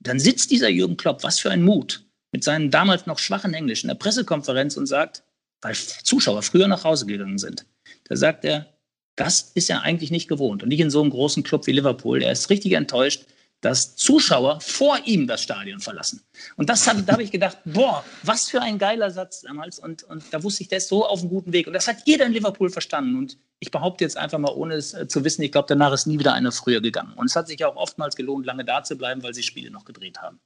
Dann 0.00 0.18
sitzt 0.18 0.50
dieser 0.50 0.68
Jürgen 0.68 0.96
Klopp, 0.96 1.22
was 1.22 1.38
für 1.38 1.50
ein 1.50 1.62
Mut, 1.62 2.04
mit 2.32 2.42
seinem 2.42 2.72
damals 2.72 3.06
noch 3.06 3.20
schwachen 3.20 3.54
Englisch 3.54 3.84
in 3.84 3.88
der 3.88 3.94
Pressekonferenz 3.94 4.76
und 4.76 4.86
sagt, 4.86 5.22
weil 5.62 5.74
Zuschauer 5.74 6.42
früher 6.42 6.66
nach 6.66 6.82
Hause 6.82 7.06
gegangen 7.06 7.38
sind, 7.38 7.66
da 8.04 8.16
sagt 8.16 8.44
er, 8.44 8.66
das 9.14 9.52
ist 9.54 9.70
er 9.70 9.82
eigentlich 9.82 10.10
nicht 10.10 10.28
gewohnt. 10.28 10.62
Und 10.62 10.70
nicht 10.70 10.80
in 10.80 10.90
so 10.90 11.00
einem 11.00 11.10
großen 11.10 11.42
Club 11.44 11.66
wie 11.66 11.72
Liverpool. 11.72 12.22
Er 12.22 12.32
ist 12.32 12.50
richtig 12.50 12.72
enttäuscht 12.72 13.26
dass 13.60 13.96
Zuschauer 13.96 14.60
vor 14.60 14.98
ihm 15.04 15.26
das 15.26 15.42
Stadion 15.42 15.80
verlassen. 15.80 16.22
Und 16.56 16.70
das 16.70 16.86
hab, 16.86 17.04
da 17.06 17.12
habe 17.12 17.22
ich 17.22 17.30
gedacht, 17.30 17.58
boah, 17.64 18.04
was 18.22 18.48
für 18.48 18.62
ein 18.62 18.78
geiler 18.78 19.10
Satz 19.10 19.42
damals. 19.42 19.78
Und, 19.78 20.02
und 20.04 20.24
da 20.32 20.42
wusste 20.42 20.62
ich, 20.62 20.68
der 20.68 20.78
ist 20.78 20.88
so 20.88 21.06
auf 21.06 21.20
einem 21.20 21.28
guten 21.28 21.52
Weg. 21.52 21.66
Und 21.66 21.74
das 21.74 21.86
hat 21.86 21.98
jeder 22.06 22.26
in 22.26 22.32
Liverpool 22.32 22.70
verstanden. 22.70 23.16
Und 23.16 23.38
ich 23.58 23.70
behaupte 23.70 24.04
jetzt 24.04 24.16
einfach 24.16 24.38
mal, 24.38 24.52
ohne 24.52 24.74
es 24.74 24.94
äh, 24.94 25.08
zu 25.08 25.24
wissen, 25.24 25.42
ich 25.42 25.52
glaube, 25.52 25.66
danach 25.68 25.92
ist 25.92 26.06
nie 26.06 26.18
wieder 26.18 26.32
einer 26.32 26.52
früher 26.52 26.80
gegangen. 26.80 27.12
Und 27.14 27.26
es 27.26 27.36
hat 27.36 27.48
sich 27.48 27.60
ja 27.60 27.68
auch 27.68 27.76
oftmals 27.76 28.16
gelohnt, 28.16 28.46
lange 28.46 28.64
da 28.64 28.82
zu 28.82 28.96
bleiben, 28.96 29.22
weil 29.22 29.34
sie 29.34 29.42
Spiele 29.42 29.70
noch 29.70 29.84
gedreht 29.84 30.18
haben. 30.18 30.40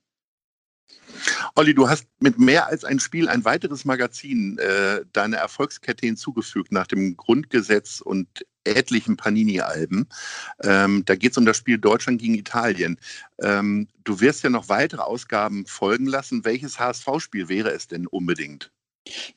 Olli, 1.54 1.74
du 1.74 1.88
hast 1.88 2.06
mit 2.20 2.38
mehr 2.38 2.66
als 2.66 2.84
ein 2.84 2.98
Spiel 2.98 3.28
ein 3.28 3.44
weiteres 3.44 3.84
Magazin 3.84 4.58
äh, 4.58 5.04
deiner 5.12 5.38
Erfolgskette 5.38 6.06
hinzugefügt 6.06 6.72
nach 6.72 6.86
dem 6.86 7.16
Grundgesetz 7.16 8.00
und 8.00 8.44
etlichen 8.64 9.16
Panini-Alben. 9.16 10.08
Ähm, 10.62 11.04
da 11.04 11.14
geht 11.14 11.32
es 11.32 11.38
um 11.38 11.46
das 11.46 11.56
Spiel 11.56 11.78
Deutschland 11.78 12.20
gegen 12.20 12.34
Italien. 12.34 12.98
Ähm, 13.42 13.88
du 14.04 14.20
wirst 14.20 14.42
ja 14.42 14.50
noch 14.50 14.68
weitere 14.68 15.02
Ausgaben 15.02 15.66
folgen 15.66 16.06
lassen. 16.06 16.44
Welches 16.44 16.78
HSV-Spiel 16.78 17.48
wäre 17.48 17.70
es 17.70 17.88
denn 17.88 18.06
unbedingt? 18.06 18.70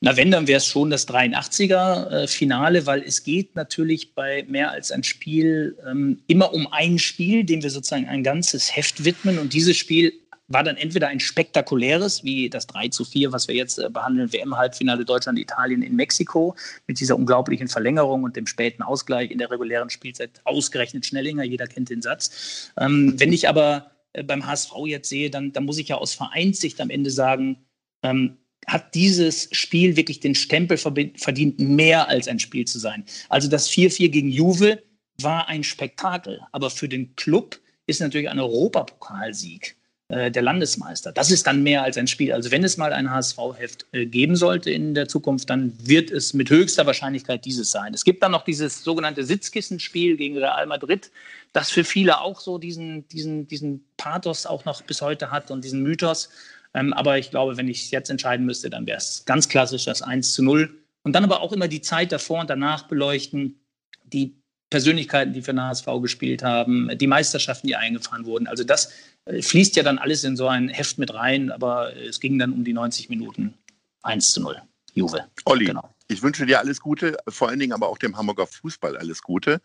Na, 0.00 0.16
wenn, 0.16 0.30
dann 0.30 0.46
wäre 0.46 0.58
es 0.58 0.66
schon 0.66 0.88
das 0.88 1.06
83er-Finale, 1.08 2.78
äh, 2.78 2.86
weil 2.86 3.02
es 3.02 3.22
geht 3.22 3.54
natürlich 3.54 4.14
bei 4.14 4.46
mehr 4.48 4.70
als 4.70 4.90
ein 4.90 5.04
Spiel 5.04 5.76
ähm, 5.86 6.22
immer 6.26 6.54
um 6.54 6.72
ein 6.72 6.98
Spiel, 6.98 7.44
dem 7.44 7.62
wir 7.62 7.70
sozusagen 7.70 8.08
ein 8.08 8.22
ganzes 8.22 8.74
Heft 8.74 9.04
widmen. 9.04 9.38
Und 9.38 9.52
dieses 9.52 9.76
Spiel 9.76 10.12
war 10.48 10.64
dann 10.64 10.76
entweder 10.76 11.08
ein 11.08 11.20
spektakuläres, 11.20 12.24
wie 12.24 12.48
das 12.48 12.66
3 12.66 12.88
zu 12.88 13.04
4, 13.04 13.32
was 13.32 13.48
wir 13.48 13.54
jetzt 13.54 13.78
äh, 13.78 13.88
behandeln, 13.90 14.32
WM-Halbfinale 14.32 15.04
Deutschland-Italien 15.04 15.82
in 15.82 15.94
Mexiko, 15.94 16.56
mit 16.86 16.98
dieser 17.00 17.16
unglaublichen 17.16 17.68
Verlängerung 17.68 18.22
und 18.24 18.34
dem 18.34 18.46
späten 18.46 18.82
Ausgleich 18.82 19.30
in 19.30 19.38
der 19.38 19.50
regulären 19.50 19.90
Spielzeit, 19.90 20.40
ausgerechnet 20.44 21.06
Schnellinger, 21.06 21.44
jeder 21.44 21.66
kennt 21.66 21.90
den 21.90 22.02
Satz. 22.02 22.72
Ähm, 22.78 23.14
wenn 23.18 23.32
ich 23.32 23.48
aber 23.48 23.90
äh, 24.14 24.22
beim 24.22 24.46
HSV 24.46 24.72
jetzt 24.86 25.10
sehe, 25.10 25.30
dann, 25.30 25.52
dann 25.52 25.64
muss 25.64 25.78
ich 25.78 25.88
ja 25.88 25.96
aus 25.96 26.14
Vereinssicht 26.14 26.80
am 26.80 26.90
Ende 26.90 27.10
sagen, 27.10 27.58
ähm, 28.02 28.38
hat 28.66 28.94
dieses 28.94 29.48
Spiel 29.52 29.96
wirklich 29.96 30.20
den 30.20 30.34
Stempel 30.34 30.76
verdient, 30.76 31.58
mehr 31.58 32.08
als 32.08 32.28
ein 32.28 32.38
Spiel 32.38 32.66
zu 32.66 32.78
sein. 32.78 33.04
Also 33.28 33.48
das 33.48 33.70
4-4 33.70 34.10
gegen 34.10 34.28
Juve 34.30 34.82
war 35.22 35.48
ein 35.48 35.64
Spektakel, 35.64 36.40
aber 36.52 36.68
für 36.68 36.88
den 36.88 37.16
Club 37.16 37.58
ist 37.86 38.00
natürlich 38.00 38.28
ein 38.28 38.38
Europapokalsieg 38.38 39.77
äh, 40.08 40.30
der 40.30 40.40
Landesmeister. 40.40 41.12
Das 41.12 41.30
ist 41.30 41.46
dann 41.46 41.62
mehr 41.62 41.82
als 41.82 41.98
ein 41.98 42.06
Spiel. 42.06 42.32
Also 42.32 42.50
wenn 42.50 42.64
es 42.64 42.78
mal 42.78 42.94
ein 42.94 43.10
HSV-Heft 43.10 43.84
äh, 43.92 44.06
geben 44.06 44.36
sollte 44.36 44.70
in 44.70 44.94
der 44.94 45.06
Zukunft, 45.06 45.50
dann 45.50 45.74
wird 45.86 46.10
es 46.10 46.32
mit 46.32 46.48
höchster 46.48 46.86
Wahrscheinlichkeit 46.86 47.44
dieses 47.44 47.70
sein. 47.70 47.92
Es 47.92 48.04
gibt 48.04 48.22
dann 48.22 48.32
noch 48.32 48.44
dieses 48.44 48.82
sogenannte 48.82 49.22
Sitzkissenspiel 49.22 50.16
gegen 50.16 50.38
Real 50.38 50.66
Madrid, 50.66 51.10
das 51.52 51.70
für 51.70 51.84
viele 51.84 52.22
auch 52.22 52.40
so 52.40 52.56
diesen, 52.56 53.06
diesen, 53.08 53.48
diesen 53.48 53.84
Pathos 53.98 54.46
auch 54.46 54.64
noch 54.64 54.80
bis 54.80 55.02
heute 55.02 55.30
hat 55.30 55.50
und 55.50 55.62
diesen 55.62 55.82
Mythos. 55.82 56.30
Ähm, 56.72 56.94
aber 56.94 57.18
ich 57.18 57.30
glaube, 57.30 57.58
wenn 57.58 57.68
ich 57.68 57.90
jetzt 57.90 58.08
entscheiden 58.08 58.46
müsste, 58.46 58.70
dann 58.70 58.86
wäre 58.86 58.96
es 58.96 59.26
ganz 59.26 59.48
klassisch 59.50 59.84
das 59.84 60.00
1 60.00 60.32
zu 60.32 60.42
0. 60.42 60.74
Und 61.02 61.12
dann 61.12 61.24
aber 61.24 61.42
auch 61.42 61.52
immer 61.52 61.68
die 61.68 61.82
Zeit 61.82 62.12
davor 62.12 62.40
und 62.40 62.48
danach 62.48 62.84
beleuchten, 62.88 63.60
die 64.04 64.40
Persönlichkeiten, 64.70 65.32
die 65.32 65.42
für 65.42 65.52
den 65.52 65.62
HSV 65.62 65.86
gespielt 66.02 66.42
haben, 66.42 66.90
die 66.96 67.06
Meisterschaften, 67.06 67.66
die 67.66 67.76
eingefahren 67.76 68.26
wurden. 68.26 68.46
Also 68.46 68.64
das 68.64 68.92
äh, 69.24 69.42
fließt 69.42 69.76
ja 69.76 69.82
dann 69.82 69.98
alles 69.98 70.24
in 70.24 70.36
so 70.36 70.48
ein 70.48 70.68
Heft 70.68 70.98
mit 70.98 71.14
rein, 71.14 71.50
aber 71.50 71.96
es 71.96 72.20
ging 72.20 72.38
dann 72.38 72.52
um 72.52 72.64
die 72.64 72.72
90 72.72 73.08
Minuten 73.08 73.54
1 74.02 74.32
zu 74.32 74.40
0. 74.40 74.60
Juve. 74.94 75.24
Olli, 75.44 75.66
genau. 75.66 75.94
ich 76.08 76.22
wünsche 76.22 76.44
dir 76.44 76.58
alles 76.58 76.80
Gute, 76.80 77.16
vor 77.28 77.48
allen 77.48 77.60
Dingen 77.60 77.72
aber 77.72 77.88
auch 77.88 77.98
dem 77.98 78.16
Hamburger 78.16 78.46
Fußball 78.46 78.96
alles 78.96 79.22
Gute. 79.22 79.60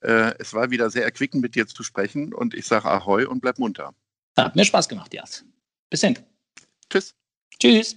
Äh, 0.00 0.34
es 0.38 0.52
war 0.52 0.70
wieder 0.70 0.90
sehr 0.90 1.04
erquickend, 1.04 1.42
mit 1.42 1.54
dir 1.54 1.66
zu 1.66 1.82
sprechen 1.82 2.34
und 2.34 2.54
ich 2.54 2.66
sage 2.66 2.90
Ahoi 2.90 3.24
und 3.26 3.40
bleib 3.40 3.58
munter. 3.58 3.94
Hat 4.36 4.56
mir 4.56 4.64
Spaß 4.64 4.88
gemacht, 4.88 5.14
Jas. 5.14 5.44
Bis 5.90 6.00
dann. 6.00 6.18
Tschüss. 6.90 7.14
Tschüss. 7.60 7.96